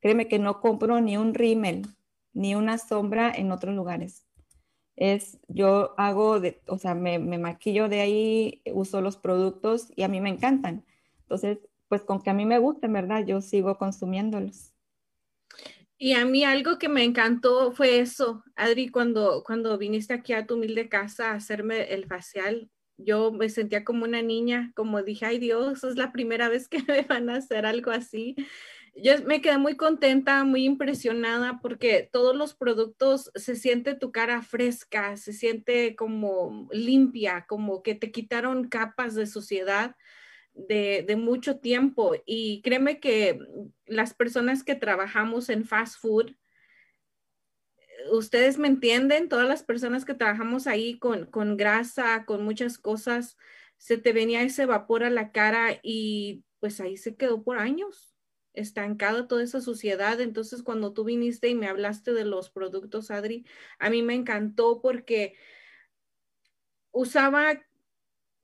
[0.00, 1.86] créeme que no compro ni un rímel,
[2.32, 4.26] ni una sombra en otros lugares.
[4.96, 10.04] Es, yo hago, de, o sea, me, me maquillo de ahí, uso los productos y
[10.04, 10.84] a mí me encantan.
[11.22, 11.58] Entonces,
[11.88, 13.24] pues con que a mí me gusten, ¿verdad?
[13.26, 14.75] Yo sigo consumiéndolos.
[15.98, 20.46] Y a mí algo que me encantó fue eso, Adri, cuando, cuando viniste aquí a
[20.46, 25.26] tu humilde casa a hacerme el facial, yo me sentía como una niña, como dije,
[25.26, 28.36] ay Dios, es la primera vez que me van a hacer algo así.
[28.94, 34.42] Yo me quedé muy contenta, muy impresionada porque todos los productos se siente tu cara
[34.42, 39.96] fresca, se siente como limpia, como que te quitaron capas de suciedad
[40.56, 43.38] de, mucho tiempo y créeme que
[43.86, 46.34] las personas que trabajamos en fast food,
[48.10, 53.36] ustedes me entienden, todas las personas que trabajamos ahí con, con grasa, con muchas cosas,
[53.76, 58.16] se te venía ese vapor a la cara y pues ahí se quedó por años
[58.56, 60.20] estancada toda esa suciedad.
[60.20, 63.44] Entonces, cuando tú viniste y me hablaste de los productos, Adri,
[63.78, 65.34] a mí me encantó porque
[66.90, 67.62] usaba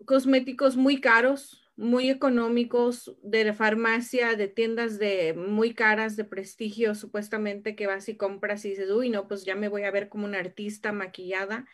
[0.05, 7.75] cosméticos muy caros, muy económicos de farmacia, de tiendas de muy caras de prestigio, supuestamente
[7.75, 10.27] que vas y compras y dices, uy, no, pues ya me voy a ver como
[10.27, 11.67] una artista maquillada.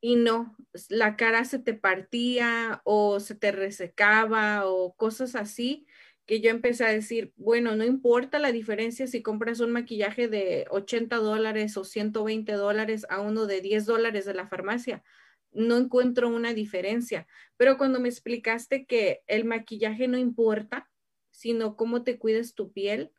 [0.00, 0.56] Y no,
[0.88, 5.86] la cara se te partía o se te resecaba o cosas así
[6.26, 10.66] que yo empecé a decir, bueno, no importa la diferencia si compras un maquillaje de
[10.70, 15.02] 80 dólares o 120 dólares a uno de 10 dólares de la farmacia
[15.52, 17.26] no encuentro una diferencia.
[17.56, 20.90] Pero cuando me explicaste que el maquillaje no importa,
[21.30, 23.12] sino cómo te cuides tu piel,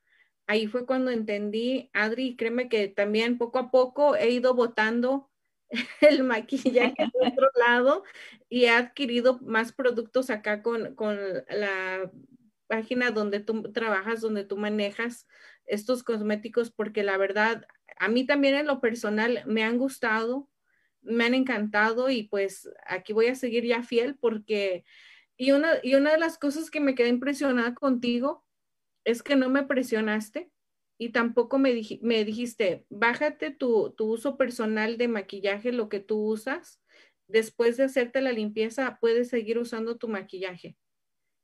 [0.47, 5.29] ahí fue cuando entendí, Adri, créeme que también poco a poco he ido botando
[6.01, 8.03] el maquillaje de otro lado
[8.49, 11.17] y he adquirido más productos acá con, con
[11.49, 12.11] la
[12.67, 15.27] página donde tú trabajas, donde tú manejas
[15.65, 17.65] estos cosméticos, porque la verdad,
[17.97, 20.49] a mí también en lo personal me han gustado,
[21.03, 24.85] me han encantado y pues aquí voy a seguir ya fiel porque,
[25.37, 28.45] y una, y una de las cosas que me quedé impresionada contigo
[29.05, 30.51] es que no me presionaste
[30.97, 36.19] y tampoco me, me dijiste, bájate tu, tu uso personal de maquillaje, lo que tú
[36.23, 36.81] usas,
[37.27, 40.77] después de hacerte la limpieza puedes seguir usando tu maquillaje.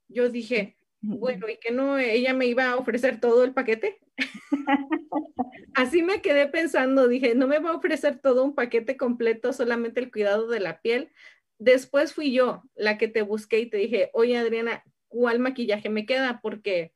[0.08, 4.00] Yo dije, Bueno, y que no, ella me iba a ofrecer todo el paquete.
[5.74, 10.00] Así me quedé pensando, dije, no me va a ofrecer todo un paquete completo, solamente
[10.00, 11.12] el cuidado de la piel.
[11.58, 16.06] Después fui yo la que te busqué y te dije, oye Adriana, ¿cuál maquillaje me
[16.06, 16.40] queda?
[16.42, 16.94] Porque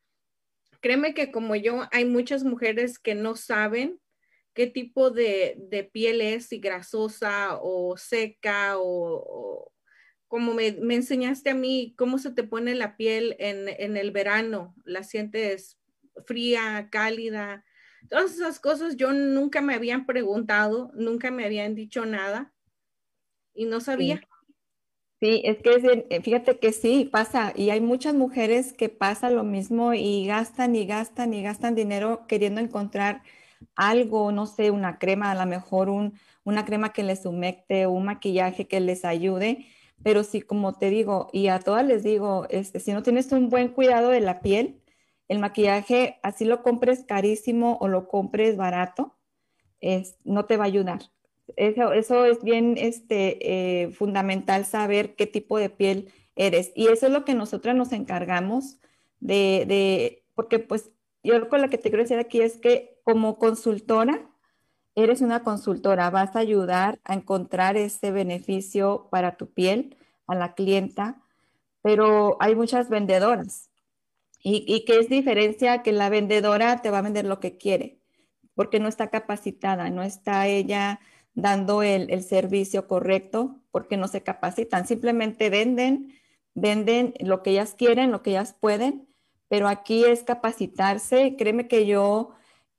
[0.82, 4.00] créeme que como yo, hay muchas mujeres que no saben
[4.54, 9.72] qué tipo de, piel es, si grasosa o seca o,
[10.28, 14.76] como me, enseñaste a mí, cómo se te pone la piel en, en el verano,
[14.86, 15.78] la sientes
[16.26, 17.64] fría, cálida.
[18.10, 22.54] Todas esas cosas yo nunca me habían preguntado, nunca me habían dicho nada
[23.54, 24.22] y no sabía.
[25.20, 25.42] Sí.
[25.46, 29.94] es que eh, fíjate que sí, pasa, y hay muchas mujeres que pasa lo mismo
[29.94, 33.24] y gastan y gastan y gastan dinero queriendo encontrar
[33.76, 38.06] algo, no sé, una crema, a lo mejor un, una crema que les humecte, un
[38.06, 39.66] maquillaje que les ayude,
[40.04, 43.50] pero sí, como te digo, y a todas les digo, este, si no tienes un
[43.50, 44.82] buen cuidado de la piel,
[45.28, 49.16] el maquillaje, así lo compres carísimo o lo compres barato,
[49.80, 51.02] es, no te va a ayudar.
[51.56, 56.72] Eso, es bien este, eh, fundamental saber qué tipo de piel eres.
[56.76, 58.78] Y eso es lo que nosotras nos encargamos
[59.20, 60.92] de, de, porque pues
[61.24, 64.30] yo con lo que te quiero decir aquí es que como consultora,
[64.96, 69.98] eres una consultora, vas a ayudar a encontrar ese beneficio para tu piel,
[70.28, 71.22] a la clienta,
[71.82, 73.73] pero hay muchas vendedoras
[74.46, 75.84] ¿Y, qué es diferencia?
[75.84, 78.02] Que la vendedora te va a vender lo que quiere,
[78.56, 81.00] porque no está capacitada, no está ella
[81.34, 84.86] dando el, servicio correcto, porque no se capacitan.
[84.86, 86.14] Simplemente venden,
[86.56, 89.08] venden lo que ellas quieren, lo que ellas pueden,
[89.48, 91.36] pero aquí es capacitarse.
[91.38, 92.32] Créeme que yo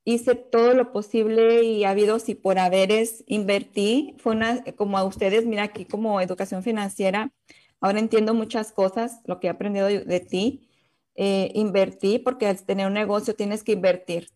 [0.05, 4.17] hice todo lo posible y ha habido si por haberes invertí.
[4.19, 7.33] Fue una, como a ustedes, mira aquí como educación financiera,
[7.81, 10.69] ahora entiendo muchas cosas, lo que he aprendido de ti
[11.17, 14.31] eh, invertir, porque al tener un negocio tienes que invertir,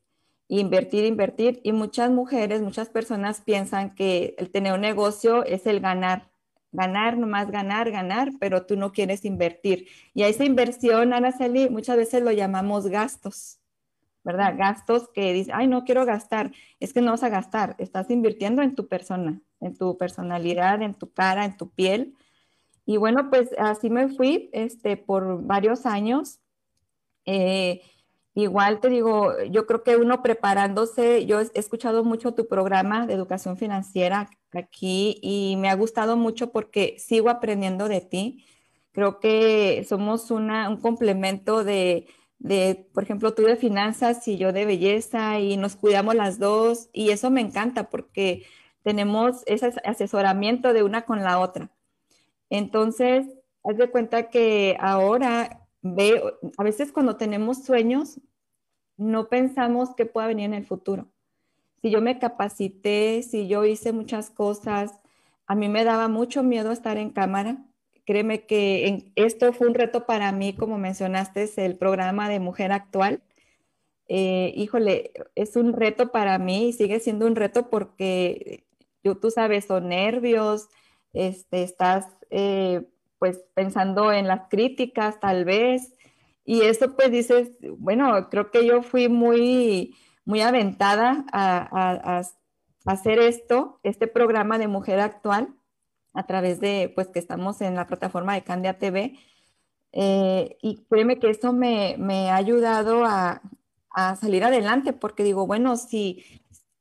[0.46, 1.60] invertir, invertir.
[1.64, 6.30] Y muchas mujeres, muchas personas piensan que el tener un negocio es el ganar,
[6.72, 9.88] ganar, nomás ganar, ganar, pero tú no quieres invertir.
[10.14, 13.58] Y a esa inversión, Araceli, muchas veces lo llamamos gastos,
[14.22, 14.54] ¿verdad?
[14.56, 16.52] Gastos que dicen, ay, no quiero gastar.
[16.80, 20.94] Es que no vas a gastar, estás invirtiendo en tu persona, en tu personalidad, en
[20.94, 22.14] tu cara, en tu piel.
[22.86, 26.40] Y bueno, pues así me fui este, por varios años
[27.28, 27.82] eh,
[28.34, 33.12] igual te digo, yo creo que uno preparándose, yo he escuchado mucho tu programa de
[33.14, 38.46] educación financiera aquí y me ha gustado mucho porque sigo aprendiendo de ti.
[38.92, 42.06] Creo que somos una, un complemento de,
[42.38, 46.88] de, por ejemplo, tú de finanzas y yo de belleza y nos cuidamos las dos
[46.94, 48.46] y eso me encanta porque
[48.82, 51.70] tenemos ese asesoramiento de una con la otra.
[52.48, 53.26] Entonces,
[53.64, 58.20] haz de cuenta que ahora veo, a veces cuando tenemos sueños,
[58.96, 61.08] no pensamos qué pueda venir en el futuro.
[61.80, 64.98] Si yo me capacité, si yo hice muchas cosas,
[65.46, 67.64] a mí me daba mucho miedo estar en cámara.
[68.04, 72.72] Créeme que esto fue un reto para mí, como mencionaste, es el programa de Mujer
[72.72, 73.22] Actual.
[74.08, 78.64] Eh, híjole, es un reto para mí y sigue siendo un reto porque
[79.04, 80.68] yo, tú sabes, son nervios,
[81.12, 82.88] este, estás eh,
[83.18, 85.94] pues pensando en las críticas tal vez.
[86.44, 92.22] Y eso pues dices, bueno, creo que yo fui muy, muy aventada a,
[92.86, 95.54] hacer esto, este programa de Mujer Actual,
[96.14, 99.18] a través de, pues que estamos en la plataforma de Candia TV.
[99.92, 103.42] Eh, y créeme que eso me, me ha ayudado a,
[103.90, 106.24] a, salir adelante, porque digo, bueno, si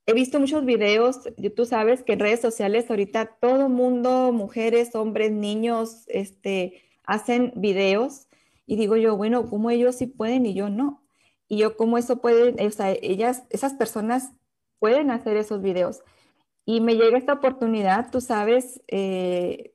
[0.07, 1.19] he visto muchos videos,
[1.55, 8.27] tú sabes que en redes sociales ahorita todo mundo, mujeres, hombres, niños, este, hacen videos
[8.65, 11.05] y digo yo, bueno, ¿cómo ellos sí pueden y yo no?
[11.49, 14.31] Y yo, ¿cómo eso pueden, o sea, ellas, esas personas
[14.79, 16.01] pueden hacer esos videos?
[16.65, 19.73] Y me llega esta oportunidad, tú sabes, eh,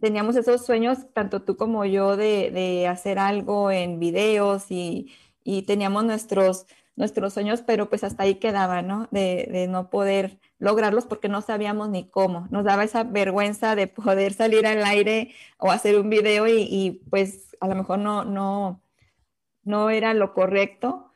[0.00, 5.12] teníamos esos sueños, tanto tú como yo, de, de hacer algo en videos y,
[5.42, 6.66] y teníamos nuestros
[7.00, 9.08] nuestros sueños, pero pues hasta ahí quedaba, ¿no?
[9.10, 12.46] De, no poder lograrlos porque no sabíamos ni cómo.
[12.50, 17.56] Nos daba esa vergüenza de poder salir al aire o hacer un video y, pues
[17.60, 18.82] a lo mejor no, no,
[19.64, 21.10] no era lo correcto.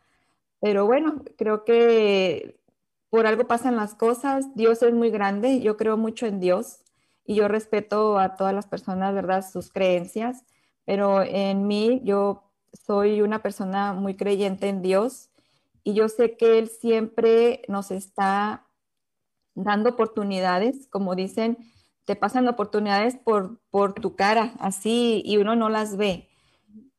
[0.61, 2.59] Pero bueno, creo que
[3.11, 4.55] por algo pasan las cosas.
[4.55, 6.81] Dios es muy grande, yo creo mucho en Dios
[7.27, 9.45] y yo respeto a todas las personas, ¿verdad?
[9.47, 10.45] Sus creencias,
[10.87, 15.31] pero en mí yo soy una persona muy creyente en Dios
[15.85, 18.67] y yo sé que Él siempre nos está
[19.55, 21.59] dando oportunidades, como dicen,
[22.05, 26.29] te pasan oportunidades por, por tu cara, así, y uno no las ve.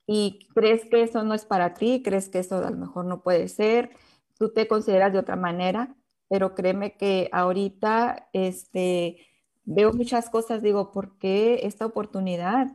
[0.08, 3.24] y crees que eso no es para ti, crees que eso a lo mejor no
[3.24, 3.92] puede ser,
[4.38, 5.96] tú te consideras de otra manera,
[6.30, 9.18] pero créeme que ahorita este,
[9.64, 12.68] veo muchas cosas, digo, ¿por qué esta oportunidad?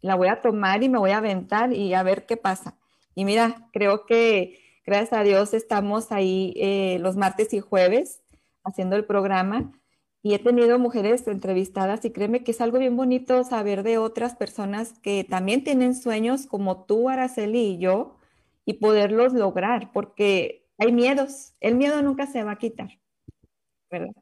[0.00, 2.78] La voy a tomar y me voy a aventar y a ver qué pasa.
[3.14, 8.22] Y mira, creo que gracias a Dios estamos ahí eh, los martes y jueves
[8.64, 9.72] haciendo el programa
[10.24, 14.34] y he tenido mujeres entrevistadas y créeme que es algo bien bonito saber de otras
[14.34, 18.16] personas que también tienen sueños como tú, Araceli y yo,
[18.64, 21.52] y poderlos lograr, porque hay miedos.
[21.60, 22.98] El miedo nunca se va a quitar,
[23.90, 24.14] ¿verdad?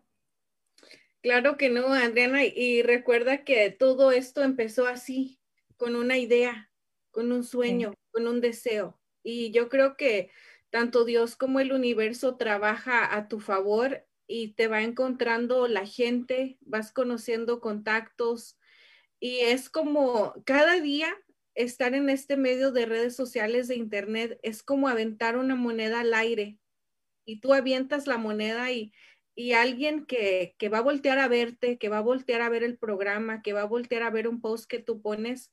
[1.22, 5.38] Claro que no, Adriana, y recuerda que todo esto empezó así,
[5.76, 6.72] con una idea,
[7.12, 8.98] con un sueño, con un deseo.
[9.22, 10.30] Y yo creo que
[10.72, 16.56] tanto Dios como el universo trabaja a tu favor y te va encontrando la gente,
[16.62, 18.58] vas conociendo contactos
[19.20, 21.14] y es como cada día
[21.54, 26.14] estar en este medio de redes sociales de internet es como aventar una moneda al
[26.14, 26.58] aire
[27.26, 28.94] y tú avientas la moneda y,
[29.34, 32.62] y alguien que, que, va a voltear a verte, que va a voltear a ver
[32.62, 35.52] el programa, que va a voltear a ver un post que tú pones,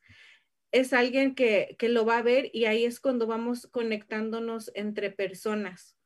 [0.72, 5.12] es alguien que, que lo va a ver y ahí es cuando vamos conectándonos entre
[5.12, 6.00] personas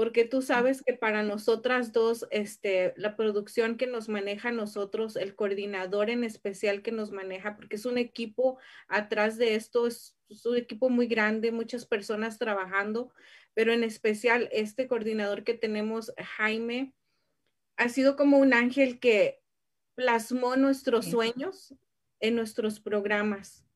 [0.00, 5.34] porque tú sabes que para nosotras dos, este, la producción que nos maneja nosotros, el
[5.34, 8.58] coordinador en especial que nos maneja, porque es un equipo
[8.88, 13.12] atrás de esto, es, un equipo muy grande, muchas personas trabajando,
[13.52, 16.94] pero en especial este coordinador que tenemos, Jaime,
[17.76, 19.42] ha sido como un ángel que
[19.96, 21.74] plasmó nuestros sueños
[22.20, 23.66] en nuestros programas.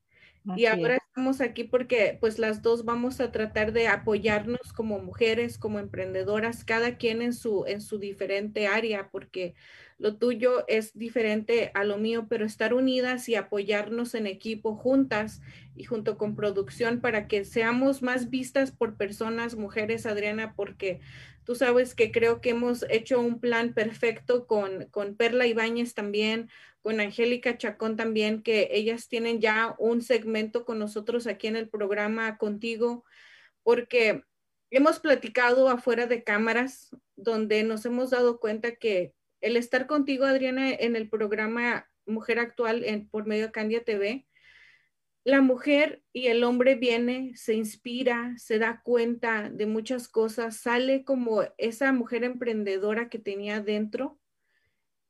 [0.55, 5.57] Y ahora estamos aquí porque pues las dos vamos a tratar de apoyarnos como mujeres,
[5.57, 9.55] como emprendedoras, cada quien en su, en su diferente área, porque
[9.97, 15.41] lo tuyo es diferente a lo mío, pero estar unidas y apoyarnos en equipo juntas
[15.75, 20.99] y junto con producción para que seamos más vistas por personas, mujeres, Adriana, porque
[21.45, 26.49] tú sabes que creo que hemos hecho un plan perfecto con, con Perla Ibáñez también,
[26.85, 31.67] con Angélica Chacón también, que ellas tienen ya un segmento con nosotros aquí en el
[31.67, 33.03] programa contigo,
[33.63, 34.21] porque
[34.69, 40.69] hemos platicado afuera de cámaras donde nos hemos dado cuenta que el estar contigo, Adriana,
[40.69, 44.27] en el programa Mujer Actual por medio de Candia TV,
[45.23, 51.03] la mujer y el hombre viene, se inspira, se da cuenta de muchas cosas, sale
[51.03, 54.19] como esa mujer emprendedora que tenía dentro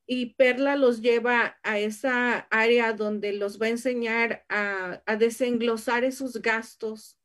[0.08, 6.42] y Perla los lleva a esa área donde los va a enseñar a, desenglosar esos
[6.42, 7.20] gastos,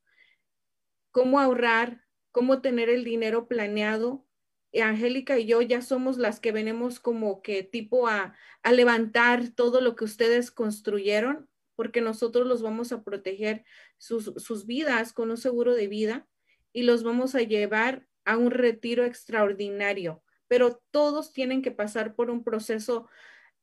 [1.10, 4.26] cómo ahorrar, cómo tener el dinero planeado.
[4.72, 9.48] Y Angélica y yo ya somos las que venimos como que tipo a, a levantar
[9.48, 13.64] todo lo que ustedes construyeron, porque nosotros los vamos a proteger
[13.98, 16.28] sus, sus vidas con un seguro de vida
[16.72, 22.28] y los vamos a llevar a un retiro extraordinario pero todos tienen que pasar por
[22.28, 23.08] un proceso.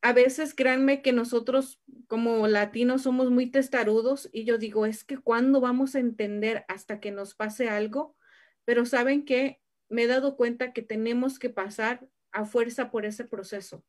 [0.02, 5.18] A veces créanme que nosotros como latinos somos muy testarudos y yo digo, es que
[5.18, 8.16] cuando vamos a entender hasta que nos pase algo,
[8.64, 9.60] pero saben que
[9.90, 13.84] me he dado cuenta que tenemos que pasar a fuerza por ese proceso.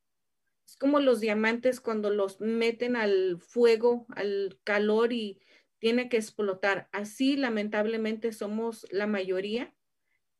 [0.66, 5.40] Es como los diamantes cuando los meten al fuego, al calor y
[5.78, 6.88] tiene que explotar.
[6.90, 9.72] Así lamentablemente somos la mayoría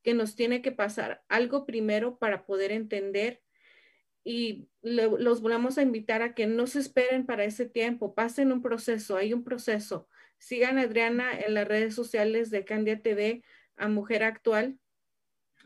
[0.03, 3.43] que nos tiene que pasar algo primero para poder entender
[4.25, 8.61] y los volvemos a invitar a que no se esperen para ese tiempo, pasen un
[8.61, 10.07] proceso, hay un proceso.
[10.37, 13.43] Sigan a Adriana en las redes sociales de Candia TV
[13.77, 14.79] a Mujer Actual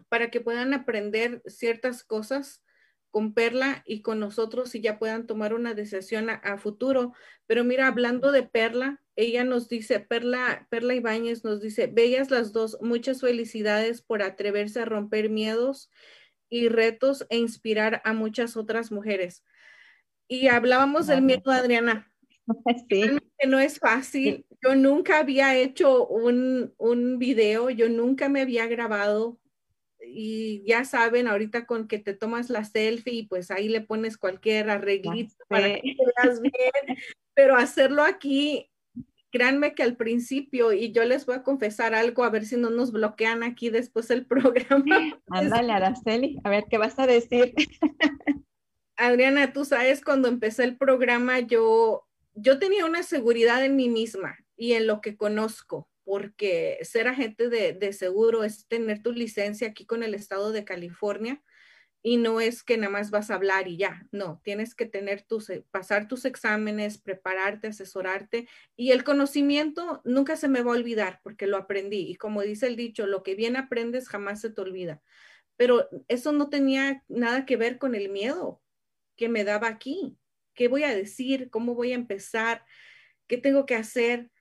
[0.09, 2.63] para que puedan aprender ciertas cosas
[3.11, 7.13] con Perla y con nosotros y ya puedan tomar una decisión a, futuro.
[7.47, 12.53] Pero mira, hablando de Perla, ella nos dice, Perla, Perla Ibáñez nos dice, bellas las
[12.53, 15.91] dos, muchas felicidades por atreverse a romper miedos
[16.49, 19.45] y retos e inspirar a muchas otras mujeres.
[20.29, 22.09] Y hablábamos del miedo, Adriana.
[22.91, 23.05] Sí.
[23.47, 24.45] No es fácil.
[24.63, 29.39] Yo nunca había hecho un, un video, yo nunca me había grabado
[30.05, 34.19] y ya saben, ahorita con que te tomas la selfie y pues ahí le pones
[34.19, 36.99] cualquier arreglito para que te veas bien,
[37.35, 38.72] pero hacerlo aquí,
[39.33, 42.71] créanme que al principio, y yo les voy a confesar algo, a ver si no
[42.71, 45.21] nos bloquean aquí después el programa.
[45.29, 47.55] Ándale, Araceli, a ver qué vas a decir.
[48.97, 54.37] Adriana, tú sabes, cuando empecé el programa, yo, yo tenía una seguridad en mí misma
[54.57, 59.87] y en lo que conozco porque ser agente de, seguro es tener tu licencia aquí
[59.87, 61.43] con el estado de California
[62.03, 65.23] y no es que nada más vas a hablar y ya, no, tienes que tener
[65.23, 70.77] tus, eh, pasar tus exámenes, prepararte, asesorarte y el conocimiento nunca se me va a
[70.77, 74.51] olvidar porque lo aprendí y como dice el dicho, lo que bien aprendes jamás se
[74.51, 75.01] te olvida.
[75.57, 78.61] Pero eso no tenía nada que ver con el miedo
[79.17, 80.19] que me daba aquí.
[80.55, 81.51] ¿Qué voy a decir?
[81.51, 82.65] ¿Cómo voy a empezar?
[83.29, 84.32] ¿Qué tengo que hacer?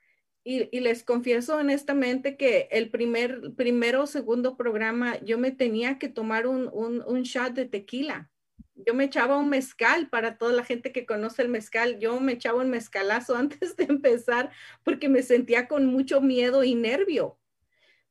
[0.43, 6.09] Y, les confieso honestamente que el primer, primero o segundo programa yo me tenía que
[6.09, 8.31] tomar un, un, shot de tequila.
[8.73, 11.99] Yo me echaba un mezcal para toda la gente que conoce el mezcal.
[11.99, 14.51] Yo me echaba un mezcalazo antes de empezar
[14.83, 17.37] porque me sentía con mucho miedo y nervio.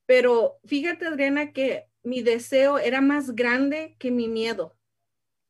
[0.06, 4.76] Pero fíjate, Adriana, que mi deseo era más grande que mi miedo.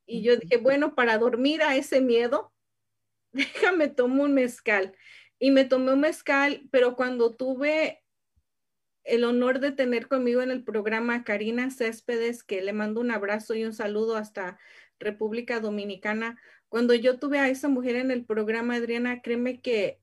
[0.07, 2.53] Y yo dije, bueno, para dormir a ese miedo,
[3.33, 4.95] déjame tomar un mezcal
[5.41, 8.05] y me tomé un mezcal, pero cuando tuve
[9.05, 13.55] el honor de tener conmigo en el programa Karina Céspedes, que le mando un abrazo
[13.55, 14.59] y un saludo hasta
[15.01, 16.39] República Dominicana,
[16.69, 19.99] cuando yo tuve a esa mujer en el programa, Adriana, créeme que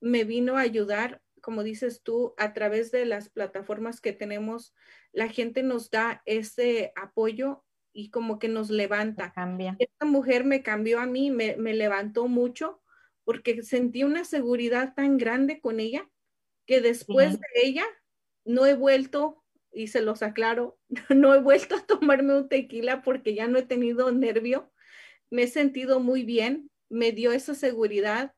[0.00, 4.74] me vino a ayudar, como dices tú, a través de las plataformas que tenemos,
[5.12, 9.32] la gente nos da ese apoyo y como que nos levanta.
[9.34, 9.76] Cambia.
[9.78, 12.80] Esta mujer me cambió a mí, me, me levantó mucho
[13.24, 16.08] porque sentí una seguridad tan grande con ella
[16.66, 17.84] que después de ella
[18.44, 19.42] no he vuelto,
[19.72, 20.78] y se los aclaro,
[21.14, 24.72] no he vuelto a tomarme un tequila porque ya no he tenido nervio.
[25.30, 28.34] Me he sentido muy bien, me dio esa seguridad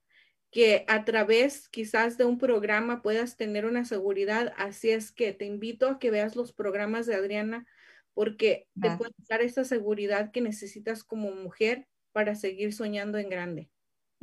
[0.51, 4.53] que a través quizás de un programa puedas tener una seguridad.
[4.59, 7.67] Así es que te invito a que veas los programas de Adriana
[8.13, 13.72] porque te puede dar esa seguridad que necesitas como mujer para seguir soñando en grande.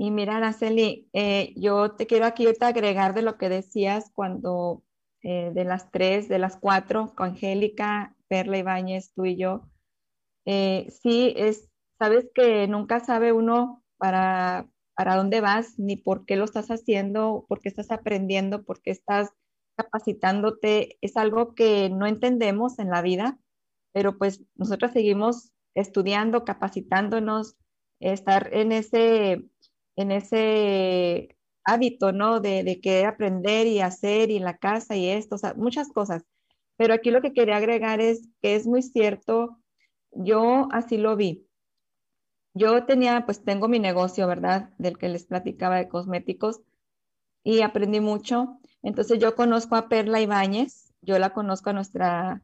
[0.01, 4.81] Y mira, Araceli, eh, yo te quiero aquí agregar de lo que decías cuando
[5.23, 9.67] eh, de las tres, de las cuatro, con Angélica, Perla Ibáñez, tú y yo.
[10.45, 16.37] Eh, sí, es, sabes que nunca sabe uno para, para dónde vas, ni por qué
[16.37, 19.31] lo estás haciendo, por qué estás aprendiendo, por qué estás
[19.75, 20.97] capacitándote.
[21.01, 23.37] Es algo que no entendemos en la vida,
[23.91, 27.57] pero pues nosotros seguimos estudiando, capacitándonos,
[27.99, 29.48] estar en ese
[29.99, 32.39] en ese hábito, ¿no?
[32.39, 36.23] De, de querer aprender y hacer y la casa y esto, o sea, muchas cosas.
[36.77, 39.59] Pero aquí lo que quería agregar es que es muy cierto,
[40.11, 41.47] yo así lo vi.
[42.53, 44.71] Yo tenía, pues tengo mi negocio, ¿verdad?
[44.77, 46.61] Del que les platicaba de cosméticos
[47.43, 48.59] y aprendí mucho.
[48.83, 52.43] Entonces yo conozco a Perla Ibáñez, yo la conozco a nuestra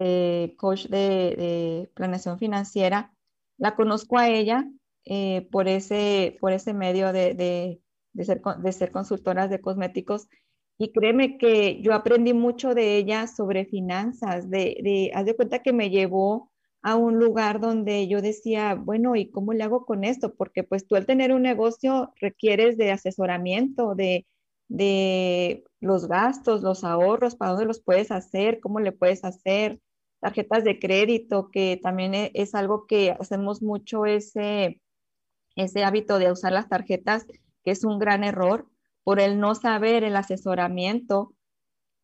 [0.00, 3.14] eh, coach de, de planeación financiera,
[3.58, 4.66] la conozco a ella
[5.10, 10.28] eh, por, ese, por ese medio de, de, ser, de ser consultoras de cosméticos.
[10.76, 15.62] Y créeme que yo aprendí mucho de ella sobre finanzas, de, de, haz de cuenta
[15.62, 16.50] que me llevó
[16.82, 20.34] a un lugar donde yo decía, bueno, ¿y cómo le hago con esto?
[20.34, 24.26] Porque pues tú al tener un negocio requieres de asesoramiento, de,
[24.68, 29.80] de los gastos, los ahorros, para dónde los puedes hacer, cómo le puedes hacer,
[30.20, 34.80] tarjetas de crédito, que también e, es algo que hacemos mucho ese,
[35.58, 37.26] ese hábito de usar las tarjetas,
[37.64, 38.66] que es un gran error
[39.04, 41.34] por el no saber el asesoramiento,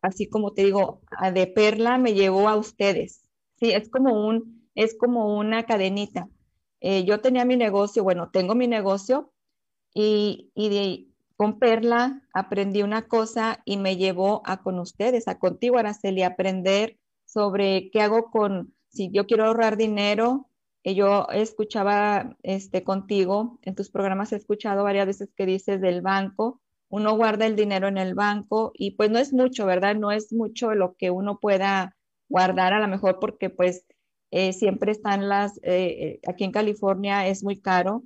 [0.01, 1.01] así como te digo,
[1.33, 3.23] de Perla me llevó a ustedes.
[3.59, 6.27] Sí, es como un, es como una cadenita.
[6.81, 9.31] Eh, yo tenía mi negocio, bueno, tengo mi negocio
[9.93, 15.77] y, y con Perla aprendí una cosa y me llevó a con ustedes, a contigo,
[15.77, 20.49] Araceli, a aprender sobre qué hago con, si yo quiero ahorrar dinero,
[20.93, 26.61] yo escuchaba este, contigo, en tus programas he escuchado varias veces que dices del banco,
[26.89, 29.95] uno guarda el dinero en el banco y pues no es mucho, ¿verdad?
[29.95, 31.95] No es mucho lo que uno pueda
[32.29, 33.85] guardar a lo mejor porque pues
[34.31, 38.03] eh, siempre están las, eh, aquí en California es muy caro.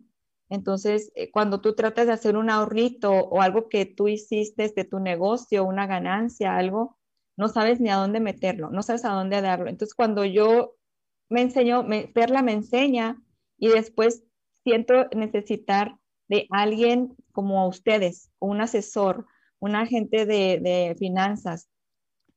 [0.49, 4.83] Entonces, eh, cuando tú tratas de hacer un ahorrito o algo que tú hiciste de
[4.83, 6.97] tu negocio, una ganancia, algo,
[7.37, 9.69] no sabes ni a dónde meterlo, no sabes a dónde darlo.
[9.69, 10.75] Entonces, cuando yo
[11.29, 13.21] me enseñó, Perla me enseña
[13.57, 14.23] y después
[14.63, 19.25] siento necesitar de alguien como ustedes, un asesor,
[19.59, 21.69] un agente de, de finanzas,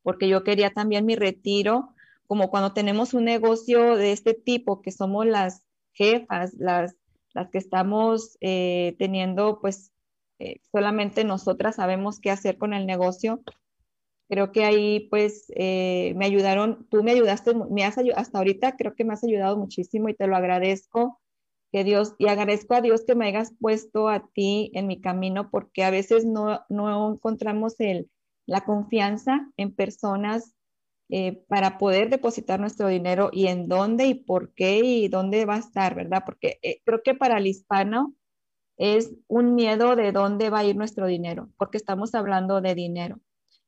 [0.03, 1.95] porque yo quería también mi retiro,
[2.27, 6.97] como cuando tenemos un negocio de este tipo, que somos las jefas, las,
[7.35, 9.93] las que estamos eh, teniendo, pues
[10.39, 13.43] eh, solamente nosotras sabemos qué hacer con el negocio,
[14.29, 18.95] Creo que ahí pues eh, me ayudaron, tú me ayudaste, me has hasta ahorita creo
[18.95, 21.21] que me has ayudado muchísimo y te lo agradezco.
[21.73, 25.51] Que Dios, y agradezco a Dios que me hayas puesto a ti en mi camino
[25.51, 28.11] porque a veces no, no encontramos el,
[28.47, 30.55] la confianza en personas
[31.09, 35.57] eh, para poder depositar nuestro dinero y en dónde y por qué y dónde va
[35.57, 36.23] a estar, ¿verdad?
[36.25, 38.15] Porque eh, creo que para el hispano
[38.79, 43.21] es un miedo de dónde va a ir nuestro dinero, porque estamos hablando de dinero.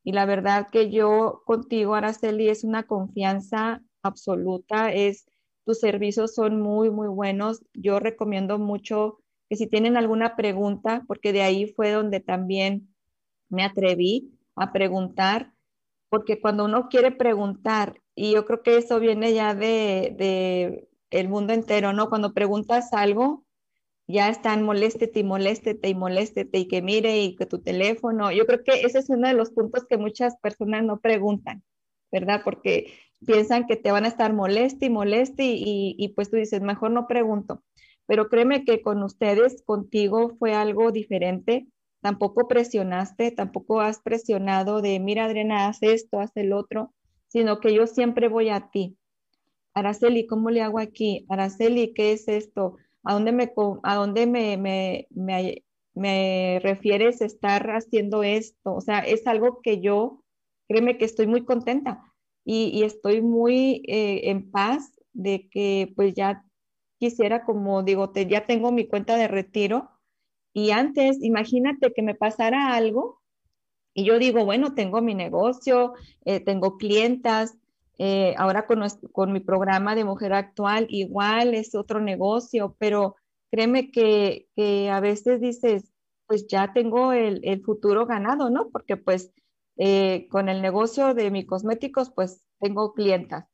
[0.05, 5.27] Y la verdad que yo contigo, Araceli, es una confianza absoluta, es
[5.65, 7.65] tus servicios son muy, muy buenos.
[7.73, 12.95] Yo recomiendo mucho que si tienen alguna pregunta, porque de ahí fue donde también
[13.49, 15.53] me atreví a preguntar,
[16.11, 21.29] porque cuando uno quiere preguntar, y yo creo que eso viene ya de, de el
[21.29, 22.09] mundo entero, ¿no?
[22.09, 23.44] Cuando preguntas algo,
[24.07, 28.31] ya están moléstete y moléstete y moléstete y que mire y que tu teléfono.
[28.33, 31.63] Yo creo que ese es uno de los puntos que muchas personas no preguntan,
[32.13, 32.43] ¿verdad?
[32.45, 32.93] Porque
[33.27, 36.91] piensan que te van a estar moleste y moleste y, y, pues tú dices, mejor
[36.91, 37.63] no pregunto.
[38.07, 41.67] Pero créeme que con ustedes, contigo fue algo diferente.
[42.03, 46.93] Tampoco presionaste, tampoco has presionado de, mira, Adriana, haz esto, haz el otro,
[47.29, 48.99] sino que yo siempre voy a ti.
[49.73, 51.25] Araceli, ¿cómo le hago aquí?
[51.31, 52.77] Araceli, ¿qué es esto?
[53.05, 53.53] ¿A dónde me,
[53.83, 55.63] a dónde me, me,
[55.95, 58.75] me, refieres estar haciendo esto?
[58.75, 60.23] O sea, es algo que yo,
[60.69, 62.03] créeme que estoy muy contenta
[62.45, 66.45] y, estoy muy eh, en paz de que pues ya
[66.99, 69.91] quisiera, como digo, te, ya tengo mi cuenta de retiro
[70.55, 73.21] y antes, imagínate que me pasara algo
[73.95, 75.95] y yo digo, bueno, tengo mi negocio,
[76.25, 77.57] eh, tengo clientas,
[77.99, 78.83] eh, ahora con,
[79.13, 83.17] con, mi programa de mujer actual igual es otro negocio, pero
[83.51, 85.93] créeme que, que a veces dices,
[86.27, 88.71] pues ya tengo el, el, futuro ganado, ¿no?
[88.71, 89.33] Porque pues
[89.77, 93.47] eh, con el negocio de mis cosméticos, pues tengo clientas.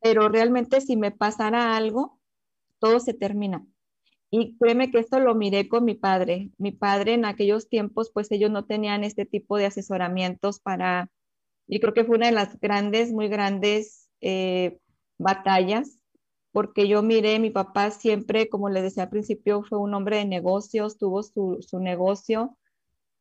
[0.00, 2.18] Pero realmente si me pasara algo,
[2.78, 3.66] todo se termina.
[4.30, 6.50] Y créeme que esto lo miré con mi padre.
[6.58, 11.10] Mi padre en aquellos tiempos, pues ellos no tenían este tipo de asesoramientos para,
[11.70, 14.80] y creo que fue una de las grandes, muy grandes eh,
[15.18, 16.00] batallas,
[16.50, 20.24] porque yo miré, mi papá siempre, como les decía al principio, fue un hombre de
[20.24, 22.58] negocios, tuvo su, su negocio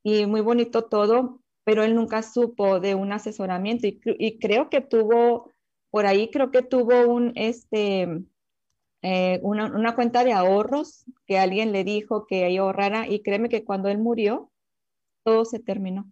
[0.01, 5.51] y muy bonito todo, pero él nunca supo de un asesoramiento y, creo que tuvo,
[5.91, 8.23] por ahí creo que tuvo un, este,
[9.03, 13.63] eh, una, una, cuenta de ahorros que alguien le dijo que ahorrara y créeme que
[13.63, 14.51] cuando él murió,
[15.23, 16.11] todo se terminó.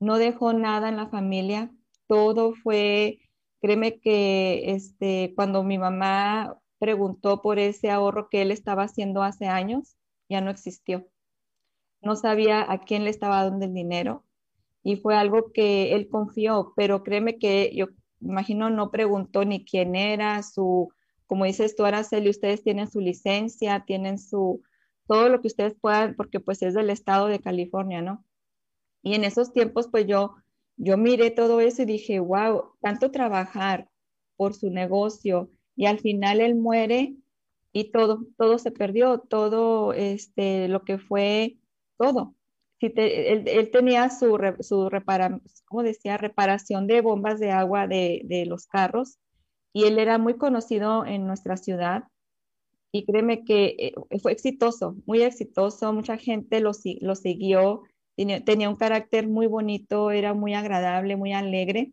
[0.00, 1.70] No dejó nada en la familia,
[2.06, 3.20] todo fue,
[3.60, 9.46] créeme que este, cuando mi mamá preguntó por ese ahorro que él estaba haciendo hace
[9.46, 9.96] años,
[10.28, 11.06] ya no existió.
[12.00, 14.24] No sabía a quién le estaba dando el dinero
[14.82, 17.86] y fue algo que él confió, pero créeme que yo
[18.20, 20.92] imagino no preguntó ni quién era, su,
[21.26, 24.62] como dices tú, Araceli, ustedes tienen su licencia, tienen su,
[25.06, 28.24] todo lo que ustedes puedan, porque pues es del estado de California, ¿no?
[29.06, 30.34] Y en esos tiempos, pues yo,
[30.76, 33.88] yo miré todo eso y dije, wow, tanto trabajar
[34.36, 37.14] por su negocio y al final él muere
[37.70, 41.56] y todo, todo se perdió, todo este, lo que fue,
[41.96, 42.34] todo.
[42.80, 44.90] Si él, tenía su, su
[45.66, 49.20] como decía, reparación de bombas de agua de, de, los carros.
[49.72, 52.08] Y él era muy conocido en nuestra ciudad.
[52.90, 57.84] Y créeme que eh, fue exitoso, muy exitoso, mucha gente lo, lo siguió,
[58.16, 61.92] tenía, un carácter muy bonito, era muy agradable, muy alegre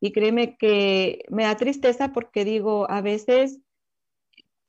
[0.00, 3.60] y créeme que me da tristeza porque digo, a veces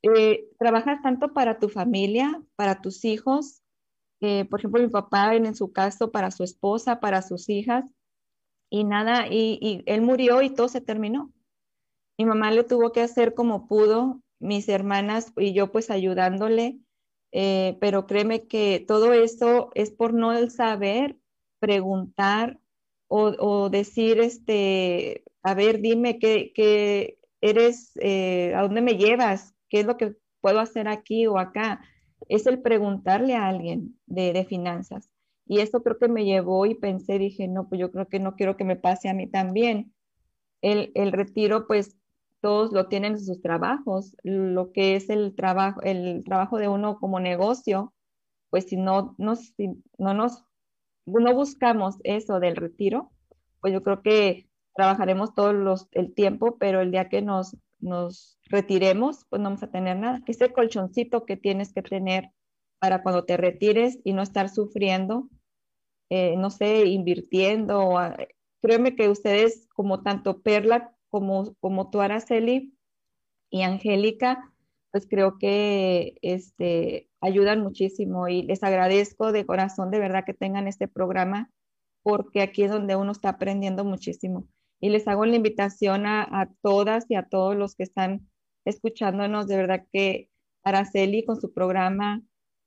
[0.04, 3.64] eh, trabajas tanto para tu familia, para tus hijos,
[4.22, 7.84] eh, por ejemplo, mi papá en, su caso para su esposa, para sus hijas,
[8.70, 11.34] y nada, y, él murió y todo se terminó.
[12.18, 16.80] Mi mamá le tuvo que hacer como pudo, mis hermanas y yo pues ayudándole,
[17.36, 21.18] eh, pero créeme que todo eso es por no el saber
[21.60, 22.60] preguntar
[23.08, 29.86] o, decir, este, a ver, dime qué, eres, eh, a dónde me llevas, qué es
[29.86, 31.82] lo que puedo hacer aquí o acá
[32.28, 35.10] es el preguntarle a alguien de, finanzas.
[35.46, 38.36] Y eso creo que me llevó y pensé, dije, no, pues yo creo que no
[38.36, 39.94] quiero que me pase a mí también.
[40.62, 41.98] El, el retiro, pues
[42.44, 47.00] todos lo tienen en sus trabajos, lo que es el trabajo, el trabajo de uno
[47.00, 47.94] como negocio,
[48.50, 49.34] pues si no, no,
[49.98, 50.44] no nos,
[51.06, 53.12] no buscamos eso del retiro,
[53.62, 58.40] pues yo creo que trabajaremos todo los, el tiempo, pero el día que nos nos
[58.46, 60.22] retiremos, pues no vamos a tener nada.
[60.26, 62.32] Ese colchoncito que tienes que tener
[62.80, 65.30] para cuando te retires y no estar sufriendo,
[66.10, 67.94] eh, no sé, invirtiendo.
[68.62, 72.74] Créeme que ustedes, como tanto Perla como, como tú, Araceli
[73.52, 74.52] y Angélica,
[74.90, 80.68] pues creo que este, ayudan muchísimo y les agradezco de corazón de verdad que tengan
[80.68, 81.52] este programa
[82.02, 84.48] porque aquí es donde uno está aprendiendo muchísimo.
[84.82, 88.28] Y les hago la invitación a, todas y a todos los que están
[88.66, 90.30] escuchándonos, de verdad que
[90.64, 92.24] Araceli con su programa,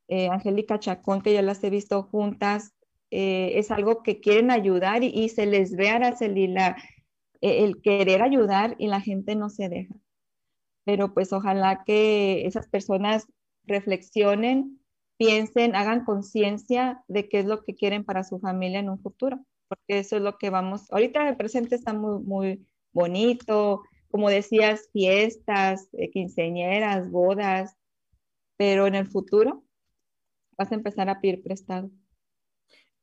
[0.07, 2.75] eh, Angélica Chacón, que ya las he visto juntas,
[3.11, 6.77] eh, es algo que quieren ayudar y, se les ve a Araceli la,
[7.41, 9.95] el querer ayudar y la gente no se deja.
[10.85, 13.27] Pero pues ojalá que esas personas
[13.65, 14.81] reflexionen,
[15.17, 19.45] piensen, hagan conciencia de qué es lo que quieren para su familia en un futuro,
[19.69, 24.89] porque eso es lo que vamos, ahorita el presente está muy, muy bonito, como decías,
[24.93, 27.77] fiestas, eh, quinceañeras, bodas,
[28.57, 29.65] pero en el futuro
[30.57, 31.91] vas a empezar a pedir prestado.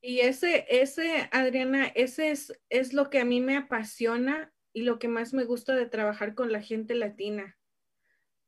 [0.06, 5.00] Y ese, ese, Adriana, ese es, es lo que a mí me apasiona y lo
[5.00, 7.58] que más me gusta de trabajar con la gente latina,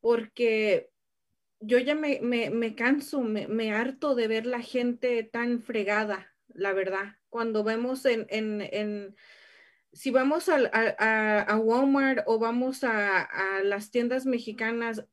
[0.02, 0.90] porque
[1.60, 7.14] yo ya me, me, canso, me, harto de ver la gente tan fregada, la verdad.
[7.30, 9.16] Cuando vemos en, en, en
[9.94, 10.58] si vamos a,
[11.48, 13.30] a, Walmart o vamos a,
[13.64, 15.06] las tiendas mexicanas,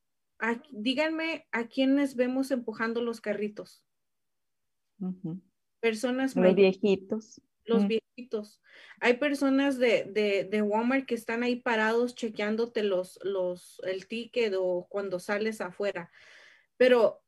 [0.71, 3.81] díganme a quiénes vemos empujando los carritos.
[5.83, 7.41] Personas Los viejitos.
[7.65, 8.61] Los viejitos.
[9.01, 14.53] Hay personas de, de, de, Walmart que están ahí parados chequeándote los, los, el ticket
[14.57, 16.09] o cuando sales afuera.
[16.77, 17.21] Pero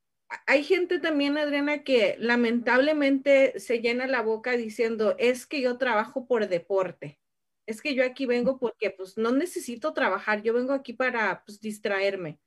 [0.47, 6.25] hay gente también, Adriana, que lamentablemente se llena la boca diciendo, es que yo trabajo
[6.25, 7.19] por deporte.
[7.65, 11.59] Es que yo aquí vengo porque pues no necesito trabajar, yo vengo aquí para pues,
[11.59, 12.39] distraerme.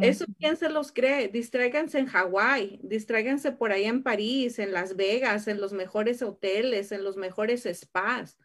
[0.00, 4.96] Eso quién se los cree, distráiganse en Hawái, distráiganse por ahí en París, en Las
[4.96, 8.38] Vegas, en los mejores hoteles, en los mejores spas.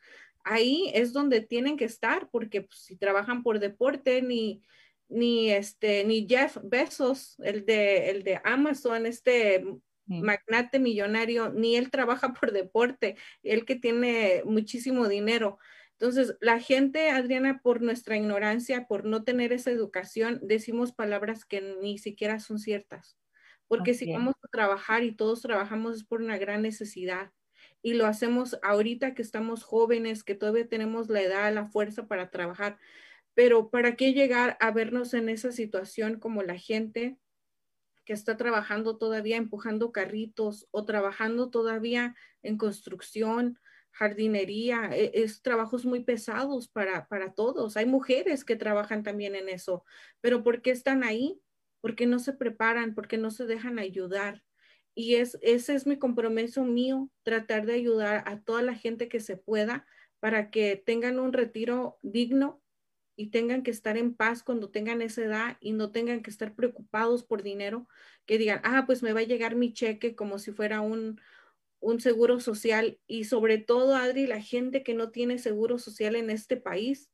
[0.43, 4.61] Ahí es donde tienen que estar porque pues, si trabajan por deporte ni,
[5.07, 9.65] ni este, ni Jeff Bezos, el de, el de Amazon, este
[10.07, 15.57] magnate millonario, ni él trabaja por deporte, él que tiene muchísimo dinero.
[15.99, 21.61] Entonces, la gente, Adriana, por nuestra ignorancia, por no tener esa educación, decimos palabras que
[21.81, 23.17] ni siquiera son ciertas.
[23.67, 27.31] Porque si vamos a trabajar y todos trabajamos es por una gran necesidad.
[27.81, 32.29] Y lo hacemos ahorita que estamos jóvenes, que todavía tenemos la edad, la fuerza para
[32.29, 32.77] trabajar.
[33.33, 37.17] Pero ¿para qué llegar a vernos en esa situación como la gente
[38.05, 43.59] que está trabajando todavía empujando carritos o trabajando todavía en construcción,
[43.95, 47.77] jardinería, e, es, trabajos muy pesados para, para todos.
[47.77, 49.85] Hay mujeres que trabajan también en eso,
[50.21, 51.41] pero ¿por qué están ahí?
[51.81, 54.43] Porque no se preparan, porque no se dejan ayudar.
[54.93, 59.19] Y es, ese es mi compromiso mío, tratar de ayudar a toda la gente que
[59.19, 59.85] se pueda
[60.19, 62.61] para que tengan un retiro digno
[63.15, 66.53] y tengan que estar en paz cuando tengan esa edad y no tengan que estar
[66.53, 67.87] preocupados por dinero,
[68.25, 71.21] que digan, ah, pues me va a llegar mi cheque como si fuera un,
[71.80, 76.30] un seguro social y sobre todo, Adri, la gente que no tiene seguro social en
[76.30, 77.09] este país,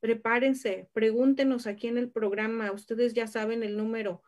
[0.00, 4.22] prepárense, pregúntenos aquí en el programa, ustedes ya saben el número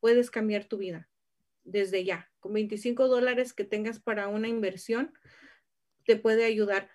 [0.00, 1.08] puedes cambiar tu vida
[1.66, 2.30] desde ya.
[2.40, 5.12] Con 25 dólares que tengas para una inversión,
[6.04, 6.90] te puede ayudar.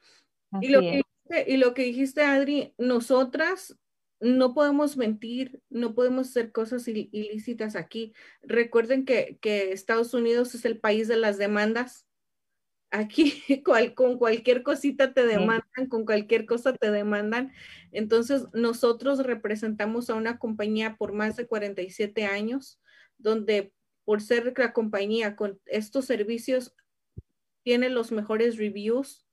[0.62, 3.78] Y lo, que dijiste, y lo que dijiste, Adri, nosotras
[4.20, 8.14] no podemos mentir, no podemos hacer cosas ilícitas aquí.
[8.42, 12.08] Recuerden que, que Estados Unidos es el país de las demandas
[12.92, 13.64] aquí
[13.96, 17.52] con cualquier cosita te demandan, con cualquier cosa te demandan.
[17.92, 22.80] Entonces, nosotros representamos a una compañía por más de 47 años,
[23.18, 23.74] donde
[24.12, 26.76] por ser la compañía con estos servicios
[27.64, 29.26] tiene los mejores reviews.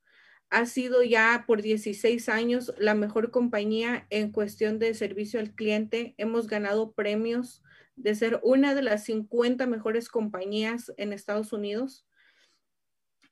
[0.50, 6.14] Ha sido ya por 16 años la mejor compañía en cuestión de servicio al cliente.
[6.16, 7.64] Hemos ganado premios
[7.96, 12.06] de ser una de las 50 mejores compañías en Estados Unidos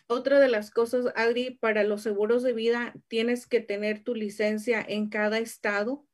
[0.09, 4.85] otra de las cosas, Adri, para los seguros de vida tienes que tener tu licencia
[4.87, 6.05] en cada estado.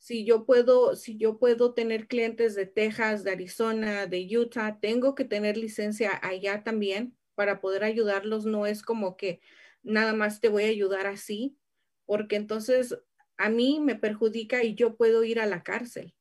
[0.00, 5.14] Si yo puedo, si yo puedo tener clientes de Texas, de Arizona, de Utah, tengo
[5.14, 8.46] que tener licencia allá también para poder ayudarlos.
[8.46, 9.42] No es como que
[9.82, 11.58] nada más te voy a ayudar así,
[12.06, 12.98] porque entonces
[13.36, 16.14] a mí me perjudica y yo puedo ir a la cárcel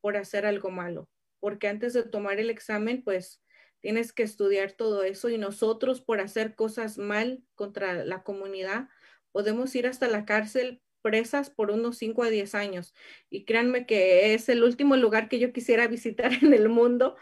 [0.00, 1.10] por hacer algo malo,
[1.40, 3.42] porque antes de tomar el examen, pues
[3.80, 8.88] tienes que estudiar todo eso y nosotros por hacer cosas mal contra la comunidad
[9.32, 12.94] podemos ir hasta la cárcel presas por unos 5 a 10 años.
[13.28, 17.16] Y créanme que es el último lugar que yo quisiera visitar en el mundo.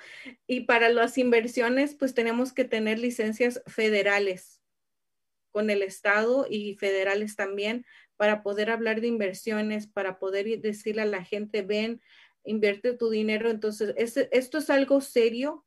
[0.46, 4.62] Y para las inversiones, pues tenemos que tener licencias federales
[5.50, 7.84] con el Estado y federales también
[8.16, 12.00] para poder hablar de inversiones, para poder decirle a la gente, ven,
[12.44, 13.50] invierte tu dinero.
[13.50, 15.66] Entonces, esto es algo serio,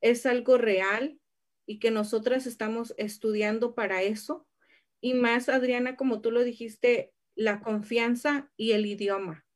[0.00, 1.18] es algo real
[1.66, 4.46] y que nosotras estamos estudiando para eso.
[5.00, 9.46] Y más, Adriana, como tú lo dijiste, la confianza y el idioma.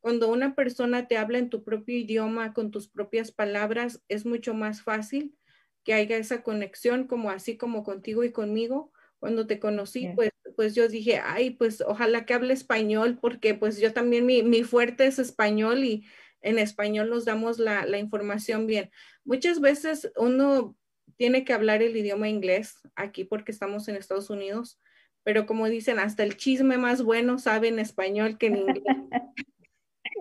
[0.00, 4.54] Cuando una persona te habla en tu propio idioma, con tus propias palabras, es mucho
[4.54, 5.36] más fácil
[5.84, 8.90] que haya esa conexión, como así como contigo y conmigo.
[9.18, 13.78] Cuando te conocí, pues, pues yo dije, ay, pues ojalá que hable español, porque pues
[13.80, 16.06] yo también mi, mi fuerte es español y
[16.40, 18.90] en español nos damos la, la información bien.
[19.26, 20.74] Muchas veces uno
[21.18, 24.80] tiene que hablar el idioma inglés aquí porque estamos en Estados Unidos,
[25.26, 28.84] pero como dicen, hasta el chisme más bueno sabe en español que en inglés.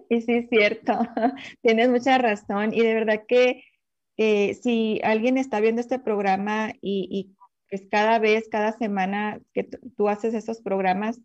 [0.10, 0.93] Y sí, es cierto,
[1.62, 2.74] tienes mucha razón.
[2.74, 3.64] Y de verdad que
[4.18, 7.36] eh, si alguien está viendo este programa y, y
[7.70, 9.64] es cada vez, cada semana que
[9.95, 11.22] tú haces esos programas,